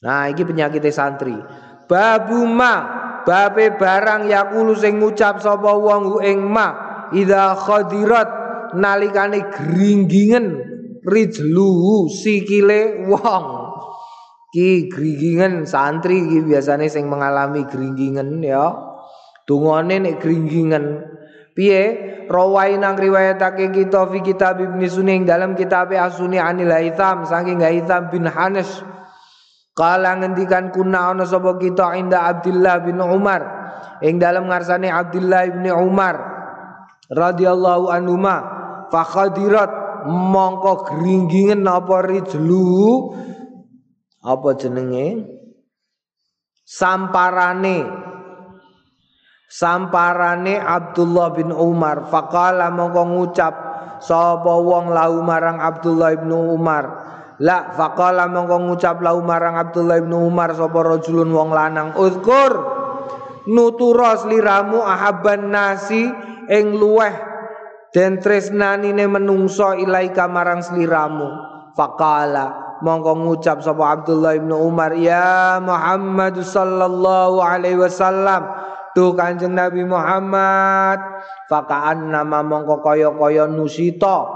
[0.00, 1.36] Nah, iki penyakit santri.
[1.84, 2.74] Babu ma,
[3.28, 6.72] babe barang yakulu sing ngucap sapa wong ing ma,
[7.12, 8.28] idza khadirat
[8.72, 10.46] nalikane gringgingen
[11.04, 13.44] rijlu sikile wong.
[14.48, 18.72] Ki gringgingen santri iki biasane sing mengalami gringgingen ya.
[19.44, 20.84] Dungane nek gringgingen
[21.58, 21.82] Piye?
[22.30, 28.30] Rawaina riwayatake kita fi kitab Ibnu Suning dalam kitab Asuni Anil Haitham saking Haitham bin
[28.30, 28.68] Hanes
[29.78, 33.42] Kala ngendikan kuna ana sapa kita inda Abdullah bin Umar
[34.02, 36.18] ing dalam ngarsane Abdullah bin Umar
[37.06, 38.36] radhiyallahu anhuma
[38.90, 39.70] fa khadirat
[40.10, 43.14] mongko gringgingen apa rijlu
[44.18, 45.38] apa jenenge?
[46.66, 47.78] Samparane
[49.48, 52.06] samparane Abdullah bin Umar.
[52.12, 53.54] Faqala mongko ngucap
[54.04, 56.84] sapa wong lahu marang Abdullah bin Umar?
[57.40, 61.96] La faqala mongko ngucap lahu marang Abdullah bin Umar sapa rajulun wong lanang?
[61.96, 62.52] Uzkur
[63.48, 66.04] nuturos liramu ahabban nasi
[66.52, 67.16] ing luweh
[67.96, 71.48] den tresnanine menungso ilaika marang sliramu.
[71.72, 74.92] Faqala mongko ngucap sapa Abdullah bin Umar?
[74.98, 78.57] Ya Muhammad sallallahu alaihi wasallam
[78.98, 80.98] Duh Kanjeng Nabi Muhammad
[81.46, 84.26] fakaan nama mongko kaya-kaya nusita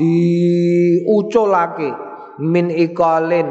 [0.00, 1.92] diuculake
[2.40, 3.44] min ikalin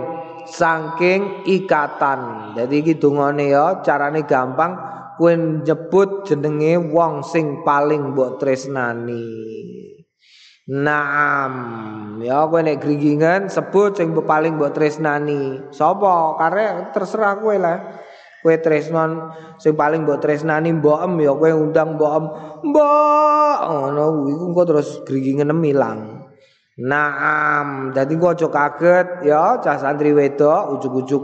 [0.49, 2.57] saking ikatan.
[2.57, 4.73] Jadi iki dungane ya carane gampang
[5.21, 9.21] kowe nyebut jenenge wong sing paling mbok tresnani.
[10.65, 11.53] Naam,
[12.25, 15.69] ya kowe nek gringingan sebut sing paling mbok tresnani.
[15.69, 16.41] Sapa?
[16.41, 18.01] Karek terserah kowe lah.
[18.45, 22.29] Kowe tresnan sing paling mbok tresnani mbokem ya kowe undang mbokem
[22.69, 23.57] mbok!
[23.65, 26.29] Ngono iku engko terus gringingen ilang
[26.77, 31.23] naam dadi engko aja kaget ya cah santri wedok ujug-ujug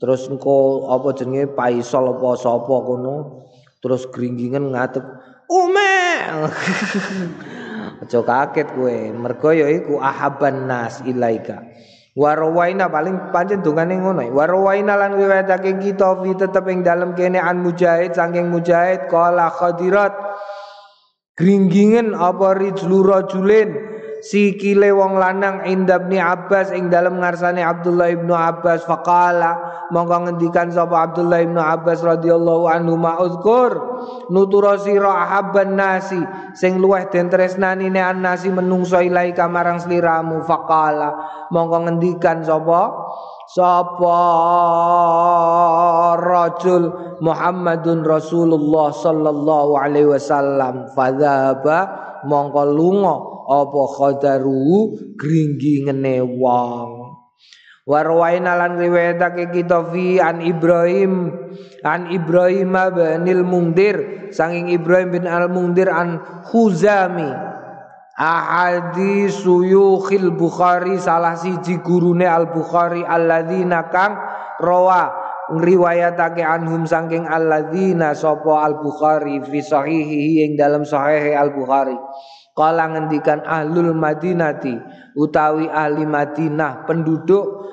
[0.00, 3.44] terus engko apa jenenge paisol apa sapa kono
[3.84, 5.04] terus gringgingen ngadeg
[5.52, 5.94] ume!
[8.02, 8.96] Aja kaget kowe.
[9.12, 11.62] Mergo ya iku ahaban nas ilaika
[12.14, 14.22] Warawaina paling pancen dongane ngono.
[14.30, 20.14] Warawaina lan riwayatake kita fi tetep ing dalem kene an mujahid saking mujahid qala khadirat
[21.34, 23.93] gringgingen apa rijlu rajulin
[24.24, 28.88] sikile wong lanang indabni Abbas ing dalam ngarsane Abdullah ibnu Abbas.
[28.88, 33.72] Faqala mongko ngendikan sapa Abdullah ibnu Abbas radhiyallahu anhu ma'uzkur
[34.32, 36.16] nutura sira ahabban nasi
[36.56, 40.40] sing luweh den tresnani ne nasi menungso ilai kamarang sliramu.
[40.48, 41.12] Faqala
[41.52, 43.12] mongko ngendikan sapa?
[43.44, 44.20] Sapa
[46.16, 46.88] rajul
[47.20, 50.88] Muhammadun Rasulullah sallallahu alaihi wasallam.
[50.96, 51.78] Fadzaba
[52.24, 57.04] mongko lunga apa khadaru gringgingene wong.
[57.84, 61.28] Warwaina lan riwayatake kita fi an Ibrahim
[61.84, 66.16] an Ibrahim bin Mungdir sanging Ibrahim bin Al Mungdir an
[66.48, 67.28] Khuzami.
[68.14, 74.16] Ahadi suyukhil Bukhari salah siji gurune Al Bukhari alladzina kang
[74.62, 75.12] rawa
[75.52, 81.98] ngriwayatake anhum saking alladzina sapa Al Bukhari fi sahihi ing dalam sahih Al Bukhari
[82.54, 84.78] Kala ngendikan ahlul madinati
[85.18, 87.66] utawi ahli Madinah penduduk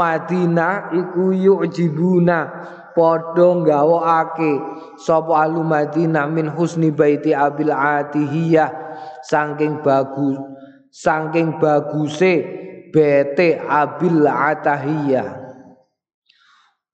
[0.00, 2.48] Madinah iku yu'jibuna
[2.96, 4.52] padha gawokake
[4.96, 8.72] sapa ahli Madinah min husni baiti Abil Atihiyah?
[9.28, 10.40] Saking bagus
[10.94, 12.34] saking baguse
[12.94, 15.43] bete Abil Atahiyah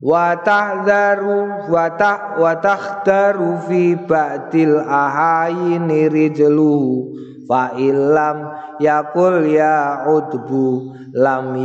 [0.00, 7.12] wa tahzaru wa ta wa takhtaru fi ba'dil ahayini rijlu.
[7.50, 8.46] Fa illam
[8.78, 11.58] yakul ya udbu lam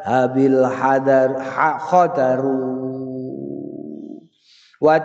[0.00, 1.36] habil hadar
[1.84, 2.80] khadaru
[4.80, 4.96] wa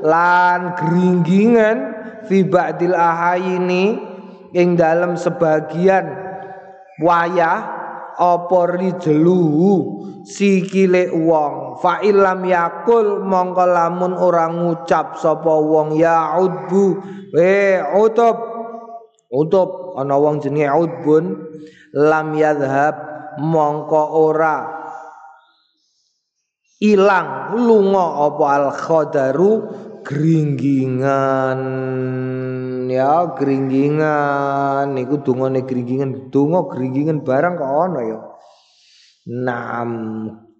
[0.00, 1.78] lan gringgingan
[2.24, 4.00] fi ba'dil ahayini
[4.56, 6.08] ing dalam sebagian
[7.04, 7.75] wayah
[8.16, 9.72] apa rijluhu
[10.26, 11.78] sikile wong.
[11.78, 15.94] Fa illam yakul mongko lamun ora ngucap sapa wong.
[15.94, 16.84] Ya udbu.
[17.36, 18.36] We utub.
[19.30, 19.94] Utub.
[20.00, 21.24] Ana wong jenenge udbun.
[21.96, 22.96] Lam yadhhab
[23.40, 24.76] mongko ora
[26.80, 29.52] ilang lunga apa al khadaru
[30.06, 31.60] gringgingan
[32.86, 38.18] ya gringgingan niku dungane gringgingan donga gringgingan barang kok ana ya?
[39.26, 39.90] Nam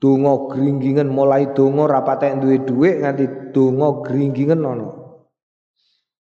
[0.03, 4.91] donga gringgingan mulai donga ra patek duwe dhuwit nganti donga gringgingan ana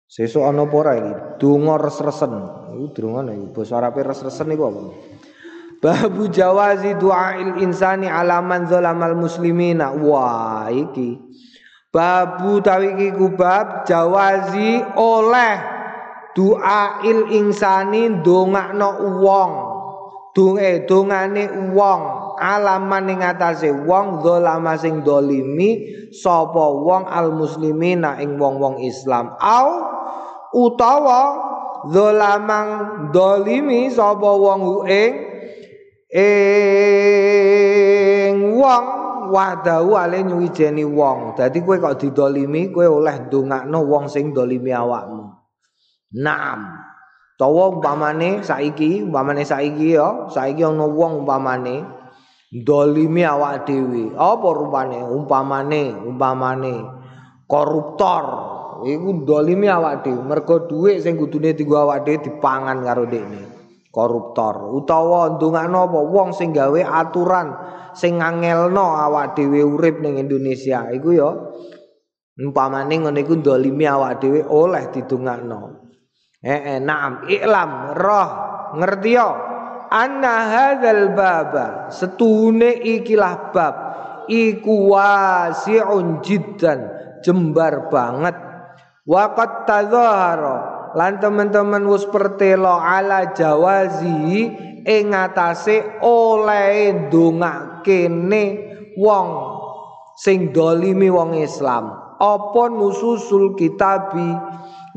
[0.07, 1.13] sesuk ana apa ora iki?
[1.43, 2.33] Donga res-resen
[2.71, 4.81] iku durungane basa Arabe res-resen niku apa?
[5.79, 9.95] Babu jawazi du'ail insani ala man zalamal muslimina.
[9.95, 11.15] Wah, iki.
[11.89, 15.57] Babu tawiki kubab jawazi oleh
[16.37, 19.51] du'ail insani dongakno wong.
[20.29, 22.01] Dunge dongane wong
[22.37, 25.81] alaman ing atase wong zalama sing dolimi
[26.13, 29.33] sapa wong al muslimina ing wong-wong Islam.
[29.41, 29.69] Au
[30.53, 31.21] utawa
[31.89, 32.69] zalamang
[33.09, 35.13] dolimi sapa wong ing
[36.13, 36.77] ing
[38.53, 41.37] wong wadahu ale nyuwijeni wong.
[41.37, 45.29] Dadi kowe kok didolimi, kowe oleh ndongakno wong sing dolimi awakmu.
[46.17, 46.89] Naam.
[47.39, 51.85] Tawa umpamane saiki, umpamane saiki ya, saiki ana wong umpamane
[52.51, 54.11] dolimi awak dhewe.
[54.17, 54.99] Apa rupane?
[55.05, 56.73] Umpamane, umpamane
[57.47, 58.25] koruptor.
[58.83, 60.19] Iku dolimi awak dhewe.
[60.25, 63.58] Mergo dhuwit sing kudune dienggo awak dhewe dipangan karo dekne.
[63.89, 64.69] Koruptor.
[64.73, 65.99] Utawa ndongakno apa?
[66.05, 67.47] Wong sing gawe aturan
[67.97, 70.89] sing ngangelno awak dhewe urip ning Indonesia.
[70.93, 71.29] Iku ya
[72.39, 75.89] umpamane ngene iku ndolimi awak dhewe oleh didongakno.
[76.39, 77.27] Eh, eh naam.
[77.27, 78.29] Iklam roh
[78.79, 79.29] ngerti yo
[79.89, 83.75] anna hadzal baba setune ikilah bab.
[84.29, 86.79] Iku wasi'un jiddan
[87.25, 88.37] jembar banget.
[89.09, 94.49] Waqat tadzahara lan teman-teman wis pertelo ala jawazi
[94.85, 98.43] ing atase oleh ndongakene
[98.97, 99.29] wong
[100.17, 101.91] sing dolimi wong Islam.
[102.19, 104.35] Apa nususul kitabi?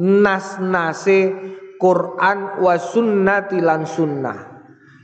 [0.03, 1.31] Nas-nase
[1.79, 4.39] Quran wa sunnati lan sunnah.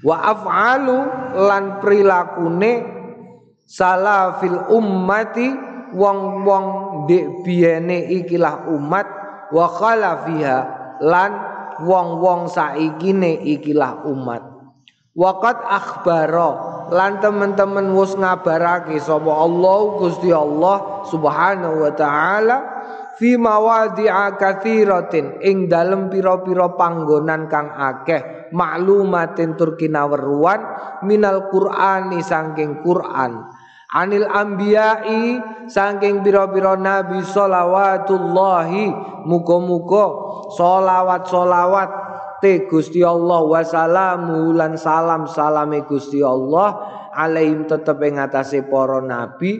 [0.02, 0.98] Wa af'alu
[1.36, 2.72] lan prilakune
[3.66, 5.48] salafil ummati
[5.92, 6.66] wong-wong
[7.06, 9.06] dek biyene ikilah umat
[9.52, 11.30] wa khalafiha lan
[11.82, 14.42] wong-wong saikine ikilah umat.
[15.18, 16.50] Waqat akhbaro
[16.94, 22.56] lan teman-teman wis ngabarake sapa Allah Gusti Allah Subhanahu wa taala
[23.18, 30.62] fi mawadi'a katsiratin ing dalem pira-pira panggonan kang akeh maklumatin tur kinaweruan
[31.02, 33.57] minal qur'ani saking Qur'an
[33.92, 38.92] anil ambiyai saking biro-biro nabi solawatullahi
[39.24, 40.06] muga-muga
[40.56, 41.90] solawat-solawat
[42.40, 43.42] te Gusti Allah.
[43.44, 46.96] Wasalamu lan salam salame Gusti Allah.
[47.12, 49.58] Alaihim tetep ing atase para nabi.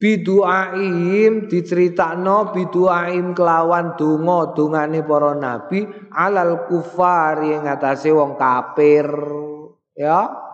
[0.00, 5.84] Biduaim diceritakno biduaim kelawan donga dongane para nabi.
[6.14, 9.10] Alal kufar ing atase wong kafir.
[9.92, 10.49] Ya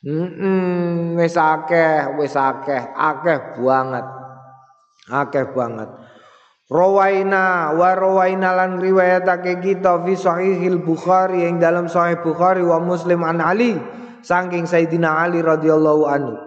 [0.00, 4.06] Hmm, wis akeh, wis akeh, akeh banget.
[5.12, 5.92] Akeh banget.
[6.70, 13.26] Rawaina wa rawaina lan riwayatake kita fi sahihil Bukhari yang dalam sahih Bukhari wa Muslim
[13.26, 13.76] an Ali
[14.24, 16.38] saking Sayyidina Ali radhiyallahu anhu.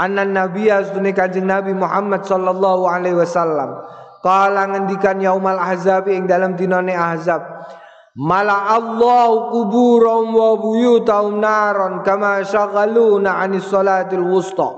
[0.00, 3.86] Anna Nabi asdune Kanjeng Nabi Muhammad sallallahu alaihi wasallam
[4.26, 7.40] kala ngendikan yaumal ahzab ing dalam dinane ahzab
[8.16, 14.72] Mala Allah kuburum wa buyutahum naron kama syaghaluna anis salatil wusta.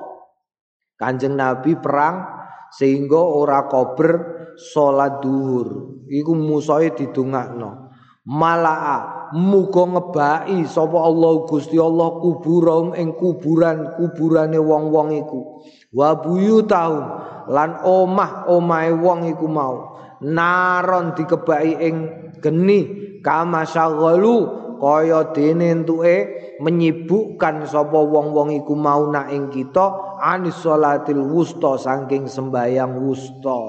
[0.98, 2.26] Kanjeng Nabi perang
[2.74, 4.26] sehingga ora kober
[4.58, 6.02] salat duhur.
[6.10, 7.94] Iku musuhe didongakno.
[8.26, 15.62] Malaa muga ngebaki sapa Allah Gusti Allah kuburum ing kuburan-kuburane wong-wong iku.
[15.94, 17.06] Wa buyutahum
[17.54, 19.94] lan omah-omahe wong iku mau.
[20.26, 22.80] Naron dikebaki ing geni
[23.20, 26.16] kama syaghalu kaya dene entuke
[26.62, 33.60] menyibukkan sapa wong-wong iku mau nak ing kita anis salatil wusta saking sembayang wusta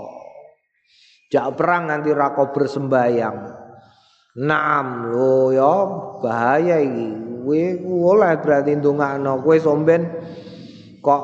[1.34, 3.59] jak perang nanti rako bersembayang
[4.39, 5.74] Naam lho ya
[6.24, 7.28] bahaya iki.
[7.49, 7.61] Kowe
[8.13, 10.05] oleh berarti ndongakno kowe somben
[11.01, 11.24] kok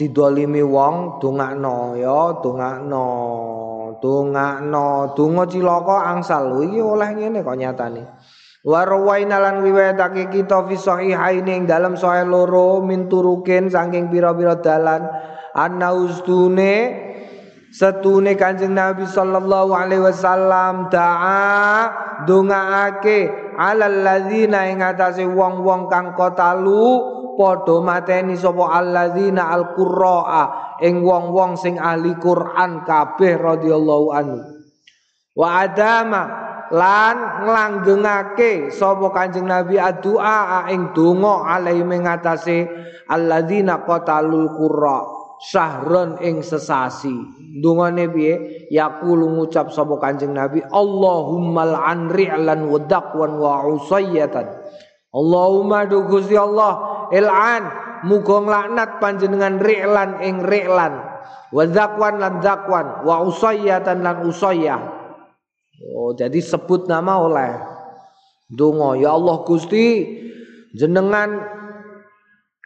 [0.00, 3.06] didolimi wong dongakno ya dongakno.
[4.02, 6.58] Dongakno, donga cilaka angsal.
[6.58, 8.02] Iki oleh ngene kok nyatane.
[8.66, 14.58] Wa rawaina lan riwayatake kita fi sahihaini ing dalem sahih loro min turukin saking pira-pira
[14.58, 15.02] dalan
[15.50, 16.94] anna ustune
[17.74, 27.21] setune Kanjeng Nabi sallallahu alaihi wasallam da'a dongaake alal ladzina ing atase wong-wong kang kotalu
[27.38, 34.40] padha mateni sapa alladzina alqurraa ing wong-wong sing ahli Quran kabeh radhiyallahu anhu.
[35.32, 36.22] Wa adama
[36.72, 42.64] lan nglanggengake sapa Kanjeng Nabi addu'a ing donga alaihi mengatasi
[43.08, 45.04] alladzina qatalul qurra
[45.42, 47.12] syahron ing sesasi.
[47.60, 48.66] Dungane piye?
[48.72, 52.80] Yaqulu ngucap sapa Kanjeng Nabi Allahumma al'an ri'lan wa
[53.36, 54.46] wa usayyatan.
[55.12, 56.00] Allahumma du
[56.40, 56.72] Allah
[57.12, 57.62] il'an
[58.08, 60.94] muga nglaknat panjenengan ri'lan ing ri'lan.
[61.52, 64.80] Wa daqwan lan daqwan wa usayyatan lan usayyah.
[65.92, 67.52] Oh jadi sebut nama oleh
[68.48, 68.96] donga.
[68.96, 70.08] Ya Allah Gusti
[70.72, 71.40] jenengan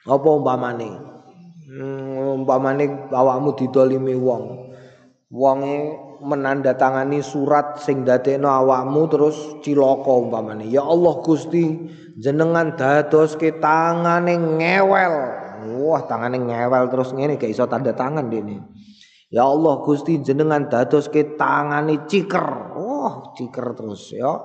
[0.06, 0.90] apa umpamane?
[1.66, 4.65] Hmm, umpamane awakmu didolimi wong.
[5.36, 5.92] Wonge
[6.24, 10.64] menandatangani surat sing dadekno awakmu terus cilaka umpamane.
[10.64, 15.14] Ya Allah Gusti, jenengan dadoske tangane ngewel.
[15.76, 18.64] Wah, tangane ngewel terus ngene gak iso tanda tangan dene.
[19.28, 22.72] Ya Allah Gusti jenengan dadoske tangane ciker.
[22.80, 24.40] Wah, ciker terus ya.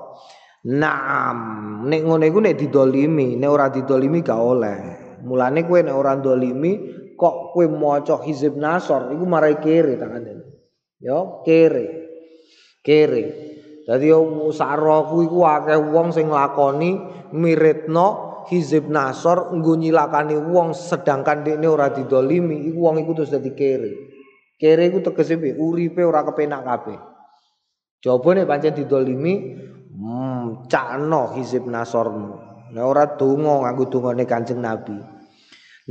[0.68, 1.40] Naam,
[1.88, 4.80] nek ngene iku nek didolimi, nek ora didolimi gak oleh.
[5.24, 10.41] Mulane kowe nek ora dolimi kok kowe maca hizib nasor iku marai kere tangane.
[11.02, 11.88] Ya, kere.
[12.86, 13.24] Kere.
[13.82, 14.14] Dadi
[14.54, 17.02] saroku iku akeh wong sing nglakoni
[17.34, 23.52] miritno hizib nasor nggo nyilakani wong sedangkan dekne ora didolimi iku wong iku terus dadi
[23.58, 23.92] kere.
[24.62, 25.58] Kere iku tegese piye?
[25.58, 27.00] Uripe ora kepenak kabeh.
[28.06, 29.34] Jawabane pancen didolimi
[29.98, 32.38] hmm, cakno hizib nasormu.
[32.72, 35.21] Nek ora donga nganggo dongane Kanjeng Nabi.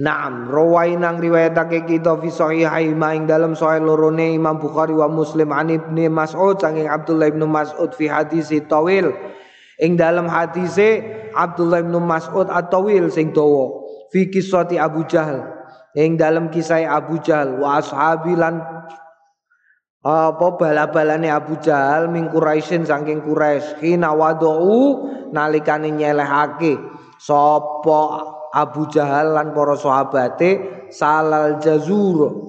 [0.00, 5.68] Naam rawainang riwayatake kita fi sahihai ing dalam sahih lorone Imam Bukhari wa Muslim an
[5.68, 9.12] Ibnu Mas'ud saking Abdullah bin Mas'ud fi hadis tawil.
[9.76, 11.04] Ing dalam hadise
[11.36, 13.76] Abdullah bin Mas'ud at-tawil sing dawa
[14.08, 15.44] fi kisati Abu Jahal
[15.92, 18.56] ing dalam kisah Abu Jahal wa ashabi lan
[20.00, 24.16] apa bala-balane Abu Jahal ming Quraisyin saking Quraisy hina
[25.28, 26.80] nalikane nyelehake.
[27.20, 32.48] Sapa Abu Jahal lan para sahabate salal jazur.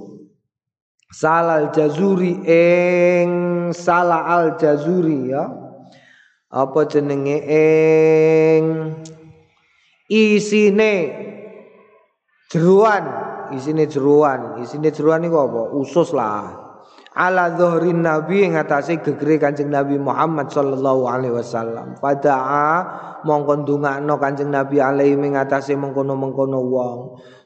[1.12, 3.30] Salal jazuri ing
[3.76, 5.44] sala al jazuri ya.
[6.48, 7.38] Apa jenenge?
[7.44, 8.64] Ing
[10.08, 10.94] isine
[12.48, 13.04] jeruan.
[13.52, 14.64] Isine jeruan.
[14.64, 15.62] Isine jeruan iku apa?
[15.76, 16.61] Usus lah
[17.12, 22.00] ala dhuhrin nabi yang atase gegere Kanjeng Nabi Muhammad sallallahu alaihi wasallam.
[22.00, 27.00] Fadaa mongko ndongakno Kanjeng Nabi alaihi ing atase mengkono-mengkono wong.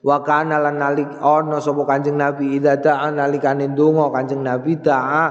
[0.05, 5.23] Wa kana lan nalik ana sapa Kanjeng Nabi idza da'a nalikane ndonga Kanjeng Nabi da'a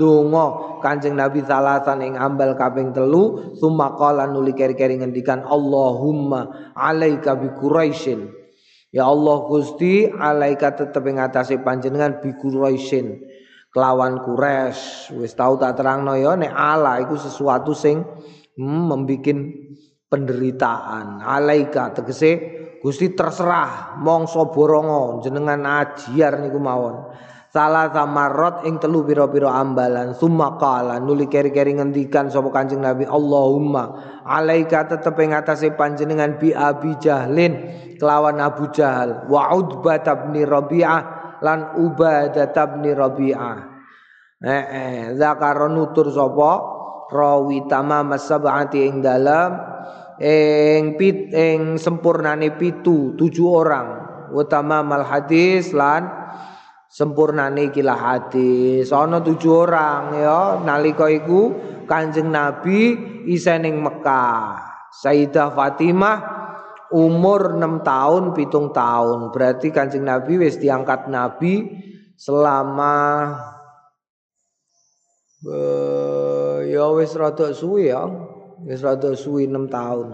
[0.00, 3.52] donga Kanjeng Nabi salatan ing ambal kaping telu.
[3.60, 8.40] Summa qala nuli keri-keri ngendikan Allahumma alaika bi Quraisyin.
[8.92, 13.31] Ya Allah Gusti alaika tetep ing atase panjenengan bi Quraisyin
[13.72, 15.08] kelawan kures.
[15.16, 18.04] Wis tau tak terangno ya nek ala iku sesuatu sing
[18.60, 19.38] hmm, membikin
[20.06, 21.24] penderitaan.
[21.24, 27.14] Alaika tegese Gusti terserah mongso borongo jenengan ajiar niku mawon.
[27.52, 33.92] Salah samarot ing telu pira-pira ambalan summa qala nuli keri-keri ngendikan sapa Kanjeng Nabi Allahumma
[34.24, 37.52] alaika tetep ing atase panjenengan bi Abi Jahlin
[38.00, 43.58] kelawan Abu Jahal wa Utbah bin Rabi'ah lan Ubadah bin Rabi'ah.
[44.42, 46.52] Eh eh zakar nutur sapa?
[47.12, 49.52] Rawi tamam sab'ati ing dalam
[50.16, 53.88] ing pit ing sempurnane pitu tujuh orang.
[54.32, 56.08] Utama mal hadis lan
[56.88, 58.88] sempurnane ikilah hadis.
[58.96, 60.40] Ana tujuh orang ya.
[60.64, 61.52] Nalika iku
[61.84, 62.96] Kanjeng Nabi
[63.28, 64.56] isa ning Mekah.
[64.92, 66.41] Sayyidah Fatimah
[66.92, 69.32] umur 6 tahun pitung tahun.
[69.32, 71.72] Berarti kancing Nabi wis diangkat Nabi
[72.14, 72.94] selama
[75.48, 78.04] uh, ya wis rada suwi ya.
[78.62, 80.08] Wis rada suwi 6 tahun.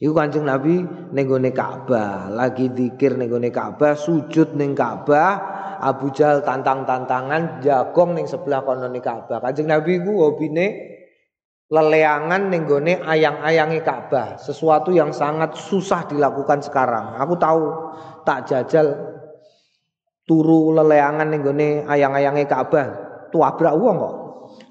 [0.00, 0.80] Iku kancing Nabi
[1.12, 8.64] nenggone Ka'bah, lagi dikir nenggone Ka'bah, sujud neng Ka'bah, Abu Jahal tantang-tantangan jagong neng sebelah
[8.64, 9.44] kono ning Ka'bah.
[9.44, 10.66] Kanjeng Nabi ku hobine
[11.70, 17.14] leleangan ning gone ayang-ayangi Ka'bah, sesuatu yang sangat susah dilakukan sekarang.
[17.22, 17.64] Aku tahu
[18.26, 18.90] tak jajal
[20.26, 22.86] turu leleangan ning gone ayang-ayangi Ka'bah,
[23.30, 24.14] tuabrak wong kok.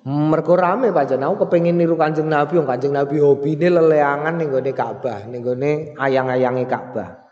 [0.03, 4.71] Mergo rame pancen aku kepengin niru Kanjeng Nabi, wong Kanjeng Nabi hobine leleangan ning gone
[4.75, 7.31] Ka'bah, ning gone ayang-ayangi Ka'bah.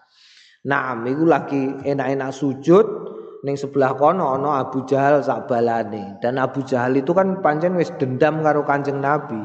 [0.68, 3.06] Nah, iku lagi enak-enak sujud
[3.47, 6.19] ning sebelah kono ana Abu Jahal sak balane.
[6.19, 9.39] Dan Abu Jahal itu kan pancen wis dendam karo Kanjeng Nabi.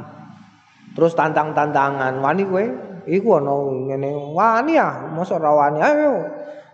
[0.98, 2.64] Terus tantang-tantangan, wani kowe
[3.07, 5.78] iku ana ngene, wani ya, mosok ra wani.
[5.78, 6.26] Ayo.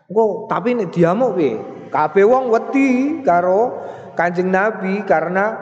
[0.08, 1.60] Engko tapi nek diamuk piye?
[1.92, 3.84] Kabeh wong wedi karo
[4.16, 5.52] Kanjeng Nabi karena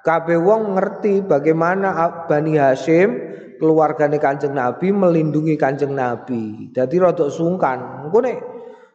[0.00, 3.12] kabeh wong ngerti bagaimana Bani Hashim
[3.60, 6.72] keluargane Kanjeng Nabi melindungi Kanjeng Nabi.
[6.72, 8.08] Dadi rada sungkan.
[8.08, 8.38] Engko nek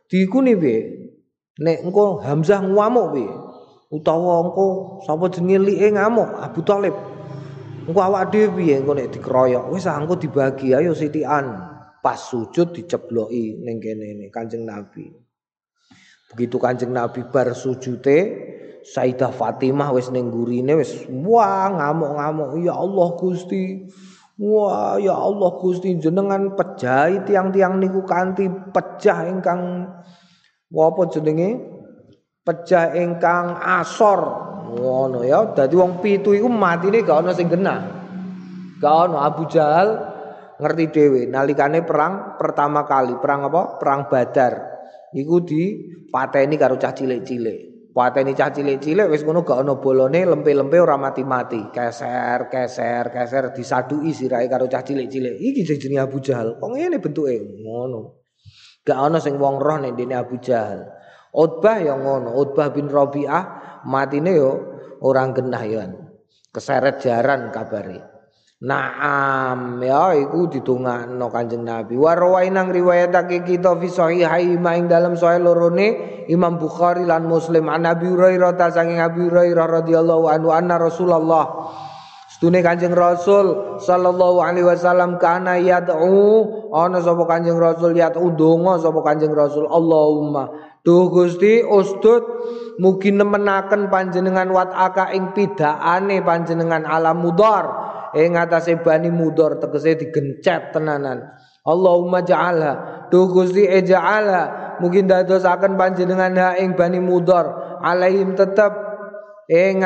[0.09, 1.07] diikuni piye?
[1.58, 3.34] Nek engko Hamzah ngamuk piye?
[3.89, 6.93] Utawa engko sapa jenenge like ngamuk Abu Thalib.
[7.89, 9.74] Engko awak dhewe piye engko nek dikeroyok?
[9.74, 11.66] Wis ah, engko dibagi ayo sitikan.
[11.97, 15.10] Pas sujud diceploki ning kene ini Kanjeng Nabi.
[16.30, 18.18] Begitu Kanjeng Nabi bar sujute
[18.88, 23.89] Sayyidah Fatimah wis ning gurine wis wah ngamuk-ngamuk ya Allah Gusti.
[24.38, 29.89] Wah ya Allah Gusti jenengan pejai tiang-tiang niku kanthi pejah ingkang
[30.74, 31.49] apa jenenge?
[32.43, 34.20] Pejah ingkang asor.
[34.72, 35.51] Ngono ya.
[35.51, 37.80] Dadi wong pitu iku matine gak ana sing genah.
[38.80, 40.15] Gak ana Abu Jahal
[40.57, 43.80] ngerti dhewe nalikane perang pertama kali, perang apa?
[43.80, 44.53] Perang Badar.
[45.11, 47.91] Iku dipateni karo cah cilik-cilik.
[47.95, 51.72] Pateni cah cilik-cilik wis ngono gak ana bolone lempe-lempe ora mati-mati.
[51.72, 55.36] Keser, keser, keser disadui sirahe karo cah cilik-cilik.
[55.36, 56.59] Iki jenenge Abu Jahal.
[56.59, 57.36] Kok ngene bentuke?
[57.63, 58.26] Ngono.
[58.88, 60.88] Gak ana sing wong roh nek dene Abu Jahal.
[61.36, 62.40] Utbah ya ngono.
[62.40, 63.44] Utbah bin Rabi'ah
[63.84, 64.52] matine yo
[65.04, 65.84] orang genah ya.
[66.56, 68.16] Keseret jaran kabare.
[68.58, 71.94] Naam ya iku ditungakno Kanjeng Nabi.
[72.00, 74.58] Wa rawainang riwayatake kita fi sahihai
[74.90, 75.88] dalam sahih lorone
[76.32, 81.46] Imam Bukhari lan Muslim an Nabi Hurairah ta saking Abi Hurairah radhiyallahu anhu anna Rasulullah
[82.38, 86.70] Stune Kanjeng Rasul sallallahu alaihi wasallam kana yad'u.
[86.70, 89.66] Ana sapa Kanjeng Rasul yad'u donga sapa Kanjeng Rasul.
[89.66, 90.46] Allahumma.
[90.86, 92.22] Duh Gusti ustut
[92.78, 97.66] mugi nemenaken panjenengan wat aka ing pidakane panjenengan alam mudar
[98.14, 101.34] ing atase Bani Mudor tegese digencet tenanan.
[101.66, 103.10] Allahumma ja'alha.
[103.10, 103.66] Tu Gusti
[104.78, 108.86] mungkin dadosaken panjenengan ha ing Bani Mudor alaihim tetep.
[109.48, 109.80] Ing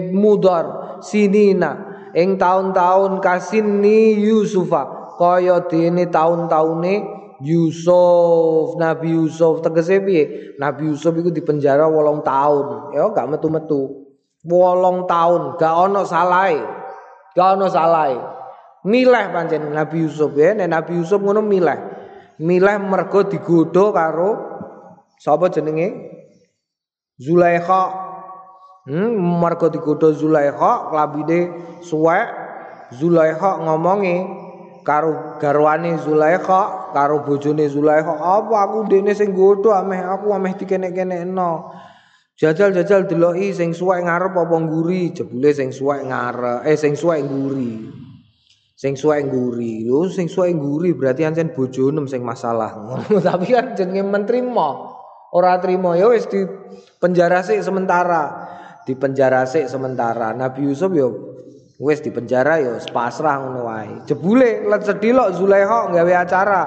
[0.00, 1.92] Mudor sinina.
[2.14, 5.14] Ing tahun-tahun kasini Yusufa.
[5.14, 10.54] Kaya dene tahun-tahune Yusuf, Nabi Yusuf tegese piye?
[10.58, 12.66] Nabi Yusuf iku dipenjara 8 tahun.
[12.94, 14.06] Ya gak metu-metu.
[14.46, 16.60] Wolong tahun gak ono salai
[17.34, 18.14] gak ono salai
[18.86, 20.30] milih pancen Nabi Yusuf.
[20.38, 21.78] Ya nek Nabi Yusuf ngono milih
[22.38, 24.30] milih mergo digodho karo
[25.18, 26.12] sapa jenenge?
[27.14, 28.03] Zulaikha
[28.84, 31.38] hmm mergo digodho Zulaikha klabine
[31.80, 32.28] suwek
[32.92, 34.16] Zulaikha ngomongi
[34.84, 41.74] karo garwane Zulaikha karo bojone Zulaikha apa aku dene sing godho ameh aku ameh dikene-kenekno
[42.34, 47.86] Jajal-jajal deloki sing suwek ngarep apa nguri, jebule sing suwek ngarep, eh sing suwek nguri.
[48.74, 49.86] Sing suwek nguri.
[49.86, 52.74] Lho sing suwek nguri berarti ancen bojonem sing masalah.
[53.30, 54.98] Tapi kan jenenge menteri mo.
[55.30, 56.42] Ora trimo ya wis di
[56.98, 58.43] penjara sik sementara.
[58.84, 60.36] Di penjara sik sementara.
[60.36, 61.08] Nabi Yusuf ya
[61.80, 64.04] wis di penjara ya pasrah ngono wae.
[64.04, 66.60] Jebule let sedilok Zulaikha gawe acara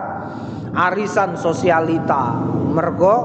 [0.74, 2.42] arisan sosialita.
[2.74, 3.16] Mergo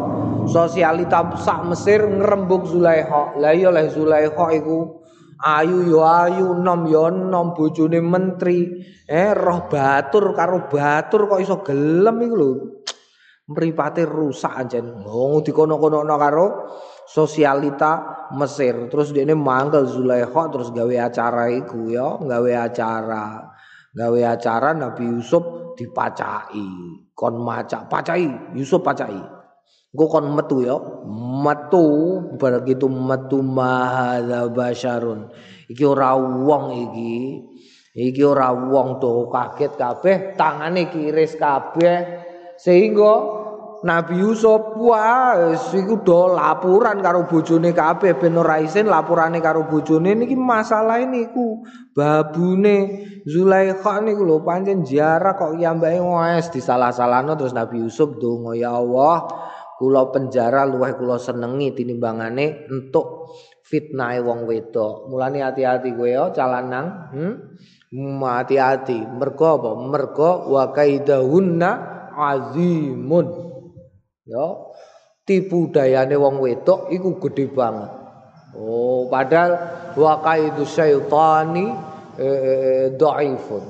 [0.45, 3.40] sosialita sak Mesir ngrembug Zulaikha.
[3.40, 5.01] Lah iya leh Zulaikha iku
[5.40, 8.76] ayu yo ayu, nom yo nom bojone menteri.
[9.09, 12.51] Eh roh batur karo batur kok iso gelem iku lho.
[13.49, 15.01] Mripate rusak anjen.
[15.01, 16.47] Wong dikono-kono karo
[17.12, 18.88] sosialita Mesir.
[18.88, 23.52] Terus dia manggil Zulaikha terus gawe acara iku ya, gawe acara.
[23.92, 26.64] Gawe acara Nabi Yusuf dipacai.
[27.12, 29.20] Kon macak, pacai, Yusuf pacai.
[29.92, 30.80] Gue kon metu ya,
[31.44, 31.84] metu
[32.40, 35.28] begitu metu mahadza basyarun.
[35.68, 37.44] Iki ora wong iki.
[37.92, 42.24] Iki ora wong tuh kaget kabeh, tangane kiris kabeh
[42.56, 43.41] sehingga
[43.82, 50.14] Nabi Yusuf wah iku do laporan karo bojone kabeh ben ora isin laporane karo bojone
[50.14, 57.82] niki masalah niku babune Zulaikha niku lho pancen ziarah kok iyambake wes disalah-salahno terus Nabi
[57.82, 59.30] Yusuf donga ya Allah
[59.78, 63.34] kula penjara luwih kula senengi tinimbangane entuk
[63.66, 65.08] fitnahe wong wedok.
[65.08, 67.34] Mulane hati-hati kowe ya calanang, hmm?
[68.20, 69.06] Hati-hati.
[69.06, 69.70] Mergo apa?
[69.80, 71.70] Mergo wa kaidahunna
[72.12, 73.51] azimun.
[74.22, 74.46] Ya,
[75.26, 77.90] tipu dayane wong wedok iku gede banget.
[78.54, 79.52] Oh, padahal
[79.98, 81.66] wa kaidu syaitani
[82.20, 83.64] eh, eh, eh dhaifun.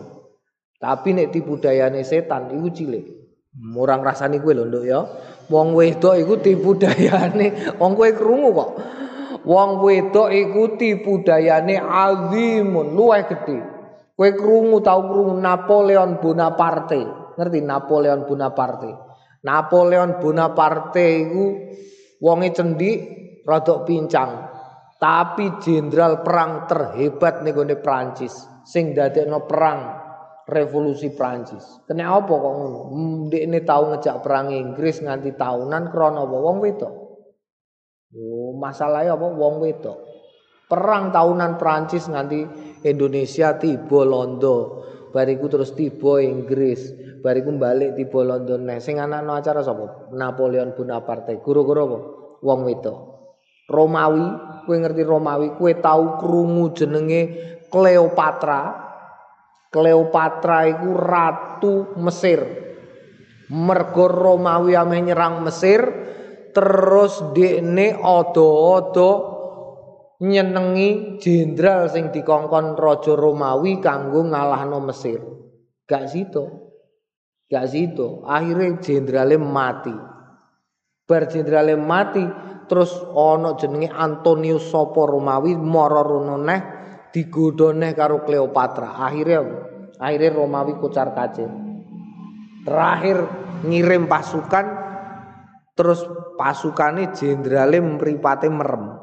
[0.77, 3.05] Tapi nek tipu dayane setan iku cilik.
[3.53, 5.01] Murang rasani kowe lho, ya.
[5.49, 8.71] Wong wedok iku tipu dayane, wong kowe krungu kok.
[9.49, 13.57] Wong wedok iku tipu dayane azimun, luwih gedhe.
[14.13, 17.01] Kowe krungu tau krungu Napoleon Bonaparte.
[17.41, 19.02] Ngerti Napoleon Bonaparte?
[19.43, 21.45] Napoleon Bonaparte iku
[22.23, 22.99] wonge cendik,
[23.43, 24.51] rodok pincang.
[25.03, 28.31] Tapi jenderal perang terhebat nih gue Prancis
[28.63, 30.03] sing dadekno perang
[30.47, 31.83] revolusi Prancis.
[31.87, 32.81] Kena apa kok ngono?
[33.31, 36.95] Ini tahu ngejak perang Inggris nganti tahunan krana apa wong wedok.
[38.13, 39.27] Oh, masalahnya apa?
[39.27, 39.99] Wong wedok.
[40.69, 42.41] Perang tahunan Prancis nganti
[42.87, 44.87] Indonesia tiba Londo.
[45.13, 47.12] Bariku terus tiba Inggris.
[47.23, 48.67] Bariku balik tiba London.
[48.67, 50.11] Nah, sing anakno acara sapa?
[50.11, 51.39] Napoleon Bonaparte.
[51.39, 51.99] Guru-guru apa?
[52.43, 52.99] Wong wedok.
[53.71, 54.27] Romawi,
[54.67, 57.23] kowe ngerti Romawi, kowe tahu krungu jenenge
[57.71, 58.63] Cleopatra.
[59.73, 62.43] Cleopatra iku ratu Mesir.
[63.49, 65.81] Mergo Romawi ame nyerang Mesir,
[66.53, 69.11] terus dekne odo-odo
[70.23, 75.19] nyenengi jenderal sing dikongkon raja Romawi kanggo ngalahno Mesir.
[75.89, 76.62] Gak situ.
[77.53, 78.25] Gak situ.
[78.25, 79.93] Akhirnya jenderalnya mati.
[81.05, 82.25] Bar jenderalnya mati,
[82.65, 88.97] terus ana jenenge Antonius Sopo Romawi mara rono neh karo Cleopatra.
[88.97, 89.41] Akhirnya
[90.01, 91.53] akhirnya Romawi kucar kacir.
[92.65, 93.19] Terakhir
[93.69, 94.83] ngirim pasukan
[95.73, 96.05] Terus
[96.37, 99.02] pasukane jenderale mripate merem.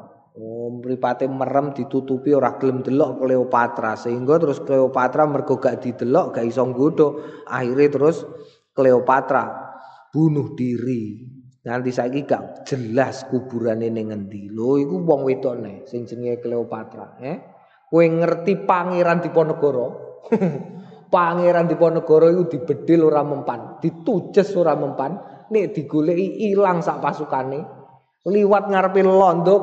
[0.78, 6.62] Mripate merem ditutupi ora gelem delok Cleopatra sehingga terus Cleopatra mergo gak didelok gak iso
[6.62, 7.08] nggodho.
[7.50, 8.22] Akhire terus
[8.70, 9.74] Cleopatra
[10.14, 11.26] bunuh diri.
[11.66, 14.54] Nanti saiki gak jelas kuburane ning ngendi.
[14.54, 17.36] Lho iku wong wedone sing jenenge Cleopatra, eh.
[17.90, 19.86] Kowe ngerti Pangeran Diponegoro?
[21.12, 25.40] Pangeran Diponegoro iku dibedil ora mempan, ditujes ora mempan.
[25.50, 27.60] nek digoleki ilang sak pasukane
[28.30, 29.56] liwat ngarepe londo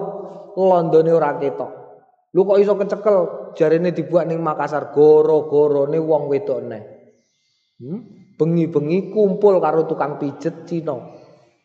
[0.57, 1.71] londone ora ketok.
[2.33, 3.17] Lu kok iso kecekel?
[3.53, 4.89] Jarene dibuat ning Makassar.
[4.89, 6.83] Goro-gorone wong wedok neh.
[7.77, 8.17] Hmm?
[8.37, 10.95] bengi-bengi kumpul karo tukang pijet Cina.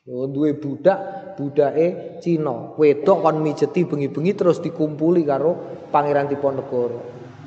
[0.02, 0.98] Duwe budak
[1.36, 2.74] budake Cina.
[2.74, 6.98] Wedok kon mijeti bengi-bengi terus dikumpuli karo Pangeran Diponegoro.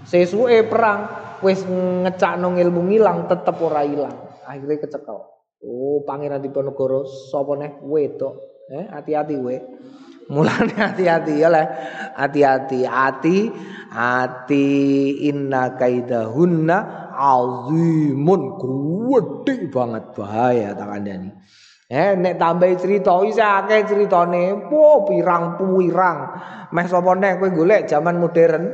[0.05, 1.09] Sesuke perang
[1.41, 4.13] wis ngecakno ilmu ngilang tetep ora ilang.
[4.45, 5.19] Akhirnya kecekel.
[5.65, 7.81] Oh, Pangeran Diponegoro sapa neh?
[7.81, 8.53] Wedok.
[8.69, 9.57] Eh, hati-hati kowe.
[10.33, 11.63] Mulane hati-hati ya le.
[12.17, 13.37] Hati-hati, hati,
[13.93, 14.67] hati
[15.29, 16.77] inna kaidahunna
[17.13, 21.29] azimun gede banget bahaya tak kandhani.
[21.85, 24.69] Eh nek tambah cerita iki akeh critane.
[24.69, 26.17] Po pirang pirang.
[26.73, 28.65] Meh sapa neh kowe golek zaman modern.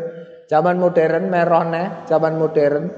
[0.47, 2.91] Zaman modern merah neh, zaman modern.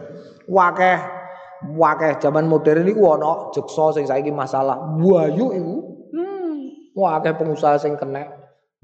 [0.49, 1.24] Wakeh
[1.72, 5.76] wakeh zaman modern iku ana jeksa sing saiki masalah buayu iku
[6.12, 6.60] hmm
[6.91, 8.28] wakeh pengusaha sing kena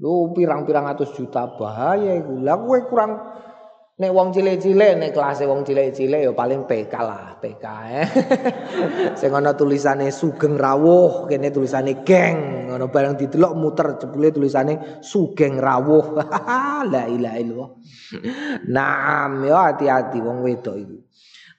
[0.00, 2.40] lu pirang-pirang atus juta bahaya iku.
[2.40, 3.12] Lah kowe kurang
[4.00, 8.08] nek wong cilik-cilik nek kelas wong cilik-cilik ya paling PK lah PK eh.
[9.20, 12.66] Sing ana tulisane sugeng rawuh kene tulisane geng.
[12.72, 16.16] Ngono barang didelok muter jebule tulisane sugeng rawuh.
[16.92, 17.70] La ilaha illallah.
[18.72, 20.96] Naam ya hati-hati wong wedok iku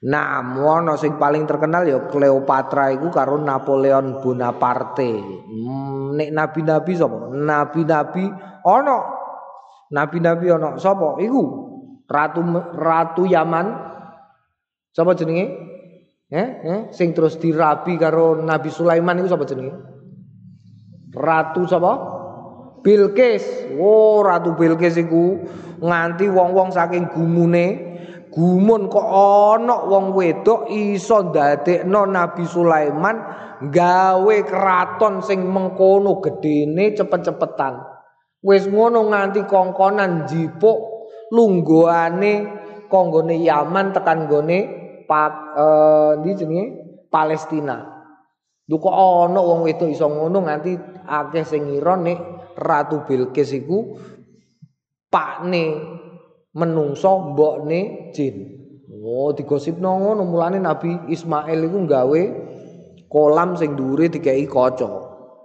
[0.02, 5.14] Nah, ono sing paling terkenal ya Cleopatra iku karo Napoleon Bonaparte.
[5.46, 7.30] Hmm, nek nabi-nabi sapa?
[7.30, 8.24] Nabi-nabi
[8.66, 8.98] ono.
[9.94, 11.22] Nabi-nabi ono sapa?
[11.22, 11.42] Iku
[12.10, 12.42] Ratu
[12.74, 13.66] Ratu Yaman.
[14.90, 15.46] Sapa jenenge?
[16.32, 19.74] Eh, eh, sing terus dirabi karo Nabi Sulaiman iku sapa jenenge?
[21.14, 21.92] Ratu sapa?
[22.82, 23.70] Bilqis.
[23.78, 25.46] Oh, Ratu Bilqis iku
[25.78, 27.91] nganti wong-wong saking gumune
[28.32, 33.16] gumun kok ana wong wedok iso ndadekno Nabi Sulaiman
[33.68, 37.92] gawe keraton sing mengkono gedene cepet-cepetan.
[38.42, 40.78] Wis ngono nganti kongkonan jipuk
[41.30, 42.32] lungguhane
[42.88, 44.58] konggone Yaman tekan gone
[45.06, 46.64] pak eh jenenge?
[47.12, 47.76] Palestina.
[48.64, 50.72] Kok ana wong wedok iso ngono nganti
[51.04, 52.18] akeh sing ngira nek
[52.56, 54.00] Ratu Bilqis iku
[55.12, 55.64] pakne
[56.52, 58.60] menungso mbokne jin.
[59.02, 62.22] Oh, digosipno ngono mulane Nabi Ismail iku gawe
[63.10, 64.88] kolam sing dhuwure dikeki kaca.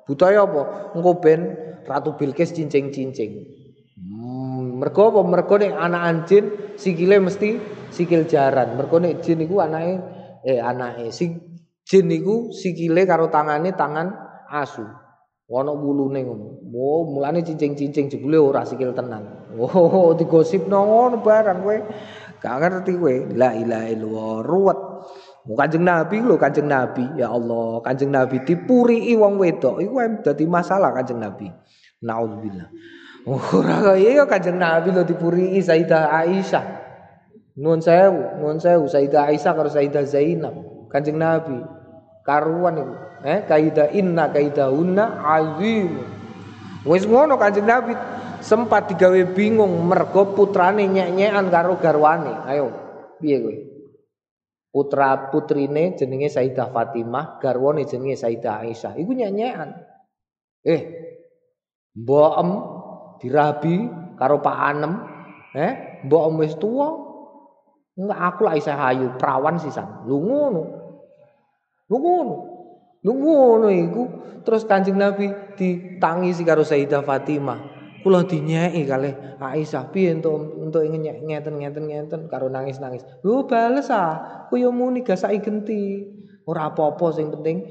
[0.05, 0.93] Budaya apa?
[0.93, 1.41] Engko ben
[1.88, 3.32] Ratu Bilqis cincing-cincing.
[3.97, 5.22] Hmm, Mergo apa?
[5.26, 6.45] Mergo nek anak jin
[6.78, 7.58] sikile mesti
[7.89, 8.78] sikil jaran.
[8.78, 9.95] Mergo nek jin iku anake
[10.45, 11.34] eh anake si
[11.88, 12.08] jin
[12.53, 14.12] sikile karo tangane tangan
[14.53, 14.86] asu.
[15.47, 16.47] Ono wulune ngono.
[16.76, 19.47] Oh, mulane cincing-cincing jebule ora sikil tenan.
[19.58, 21.78] Oh, digosipno ngono barang kowe.
[22.38, 23.16] Gak ngerti kowe.
[23.34, 24.36] La ilaha illallah.
[24.45, 24.80] Ruwet.
[25.47, 30.91] Kanjeng Nabi lho Kanjeng Nabi ya Allah Kanjeng Nabi dipuri wong wedok iku dadi masalah
[30.91, 31.47] Kanjeng Nabi.
[32.03, 32.68] Nauzubillah.
[33.24, 36.66] Ora kaya ya Kanjeng Nabi lho dipuri Sayyidah Aisyah.
[37.58, 40.55] Nuwun sewu, nuwun sewu Sayyidah Aisyah karo Sayyidah Zainab.
[40.91, 41.64] Kanjeng Nabi
[42.28, 42.95] karuan iku.
[43.24, 45.95] Eh kaida inna kaidahunna azim.
[46.84, 47.95] Wis ngono Kanjeng Nabi
[48.48, 52.48] sempat digawe bingung mergo putrane nyek-nyekan karo garwane.
[52.48, 52.72] Ayo,
[53.20, 53.58] piye kowe?
[54.78, 58.93] putra putrine jenenge Sayyidah Fatimah, garwane jenenge Sayyidah Aisyah.
[59.02, 59.74] Iku nyanyian.
[60.62, 60.82] Eh,
[61.98, 62.50] mbok em
[63.18, 63.76] dirabi
[64.22, 64.93] karo Pak Anem,
[65.58, 65.74] eh,
[66.06, 66.93] mbok em wis tuwa.
[67.98, 70.06] Enggak aku lah Aisyah Hayu, perawan sisan.
[70.06, 70.64] Lu ngono.
[71.89, 72.36] Lu ngono.
[73.02, 74.04] Lu ngono iku.
[74.45, 77.76] Terus Kanjeng Nabi ditangisi karo Sayyidah Fatimah.
[78.08, 83.03] Kula dinyeki kalih Aisyah piye entuk entuk ngeten ngeten ngeten karo nangis-nangis.
[83.28, 86.08] Lho bales ah, kowe muni gasaki genti.
[86.47, 87.68] Ora apa-apa sing penting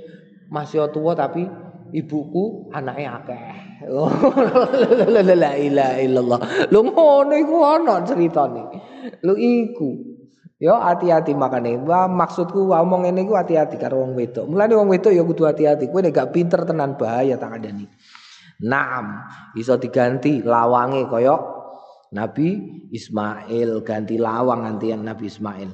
[0.53, 1.49] masih tua tapi
[1.97, 3.41] ibuku anaknya akeh.
[3.87, 6.41] Oh, la ilaha illallah.
[6.73, 8.65] Lho ngono iku ana critane.
[9.21, 10.17] Lho iku.
[10.57, 11.77] Yo hati-hati makane.
[11.85, 14.49] Wah, maksudku ngomong ngene iku hati-hati karo wong wedok.
[14.49, 15.93] Mulane wong wedok ya kudu hati-hati.
[15.93, 17.85] Kowe nek gak pinter tenan bahaya tak adani.
[18.65, 19.21] Naam,
[19.53, 21.37] iso diganti lawange kaya
[22.17, 22.57] Nabi
[22.89, 23.85] Ismail.
[23.85, 25.71] Ganti lawang gantian Nabi Ismail.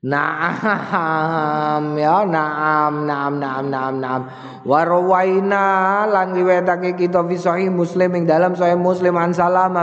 [0.00, 4.22] Naam ya naam naam naam naam naam.
[4.64, 8.12] Warwaina lan riwayatake kita fi sahih Muslim.
[8.16, 9.32] Ing dalam sahih Muslim an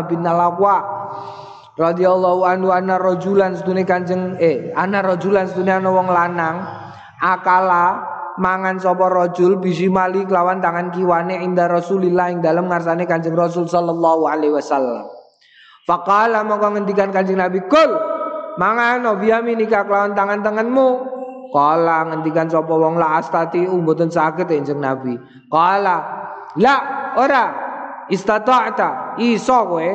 [0.09, 0.97] bin Nalaqwa
[1.77, 6.65] radhiyallahu anhu anna rajulan sedune Kanjeng eh anna rajulan sedune ana wong lanang
[7.21, 13.65] akala mangan sapa rajul bisimali kelawan tangan kiwane inda Rasulillah ing dalam ngarsane Kanjeng Rasul
[13.65, 15.09] sallallahu alaihi wasallam.
[15.85, 17.91] Faqala mongko ngendikan Kanjeng Nabi, "Kul
[18.61, 20.89] mangan biyaminika kelawan tangan-tanganmu."
[21.47, 25.15] Kala ngendikan sapa wong la astati mboten saged Kanjeng Nabi.
[25.47, 25.97] Kala
[26.59, 26.75] la
[27.15, 27.45] ora
[28.11, 29.87] istata'ta iso kowe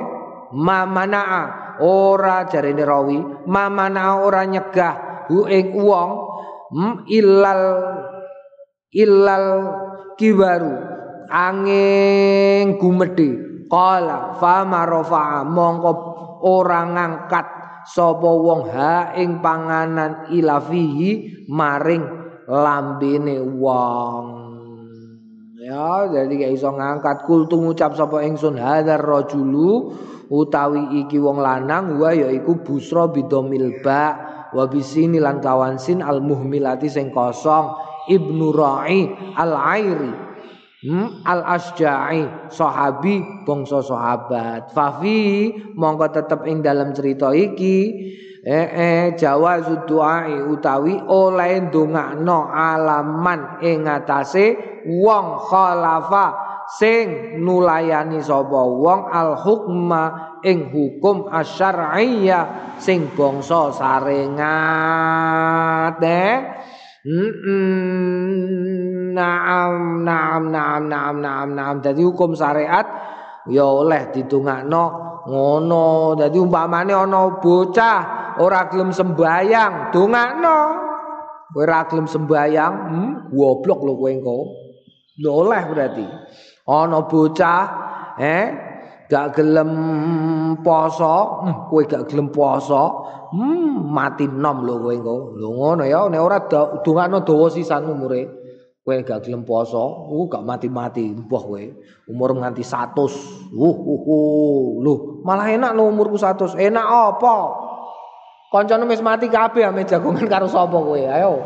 [0.53, 3.18] mamanaa ora jarene rawi
[3.49, 6.11] mamanaa ora nyegah hu ing wong
[7.09, 7.64] ilal
[8.93, 9.47] illal
[10.20, 10.93] kibaru.
[11.32, 13.64] Angin gumedhe.
[13.66, 15.49] Qala fama rafa'a.
[15.49, 15.93] Mongko
[16.45, 17.47] ora ngangkat
[17.88, 22.05] sapa wong ha ing panganan ilafihi maring
[22.47, 24.24] lambene wong.
[25.57, 27.24] Ya jadi gak iso ngangkat.
[27.24, 29.97] Kultu ngucap sapa ingsun hadzar rajulu
[30.32, 34.16] utawi iki wong lanang wa yaiku busra bidomil ba
[34.53, 40.13] wa bisini lan kawan sin al muhmilati sing kosong Ibnu Ra'i Al-Airi.
[40.83, 41.23] Hmm?
[41.23, 44.75] Al-Asja'i sahabi bangsa sahabat.
[44.75, 48.11] Fafi mongko tetep ing dalam cerita iki.
[48.43, 56.35] Eh eh jawazu du'ai utawi oleh ndongakno alaman ing atase wong khalafa
[56.67, 58.67] sing nulayani sapa?
[58.67, 64.83] Wong al hukma ing hukum asyariyah sing bangsa sarengat
[66.03, 66.35] eh
[69.13, 69.75] Naam,
[70.07, 71.83] naam, naam, naam, naam, naam.
[71.83, 72.87] Jadi hukum syariat
[73.51, 74.85] ya oleh ditungakno
[75.27, 76.15] ngono.
[76.15, 77.99] Jadi umpamane ana bocah
[78.39, 80.59] ora gelem sembayang, dongakno.
[81.51, 84.39] Kowe ora gelem sembayang, hmm, goblok lho kowe engko.
[85.19, 86.07] Ya oleh berarti.
[86.71, 87.63] Ana bocah
[88.23, 88.47] eh
[89.11, 89.71] gak gelem
[90.63, 95.17] poso, hmm, kowe gak gelem poso, Hmm, mati nom lho kowe engko.
[95.41, 96.39] Lho ngono ya, nek ora
[96.85, 98.29] dongakno dawa sisan umure.
[98.85, 99.81] Kowe gak gelem poso,
[100.13, 101.65] uh gak mati-mati mbah kowe.
[102.13, 103.57] Umur nganti 100.
[103.57, 104.65] Uh, uh, uh.
[104.85, 106.61] Lho, malah enak lho umurku 100.
[106.61, 107.37] Enak apa?
[108.53, 111.01] Kancane wis mati kabeh ame jagongan karo sapa kowe?
[111.01, 111.41] Ayo.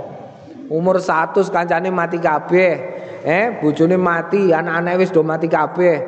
[0.66, 2.98] Umur 100 kancane mati kabeh.
[3.22, 6.02] Eh, bojone mati, anak-anake wis do mati kabeh.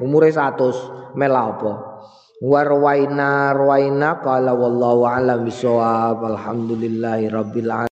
[0.00, 1.12] Umure 100.
[1.18, 1.92] Mela apa?
[2.42, 7.90] warwaina rawaina qala wallahu alam bisawab alhamdulillahi rabbil alamin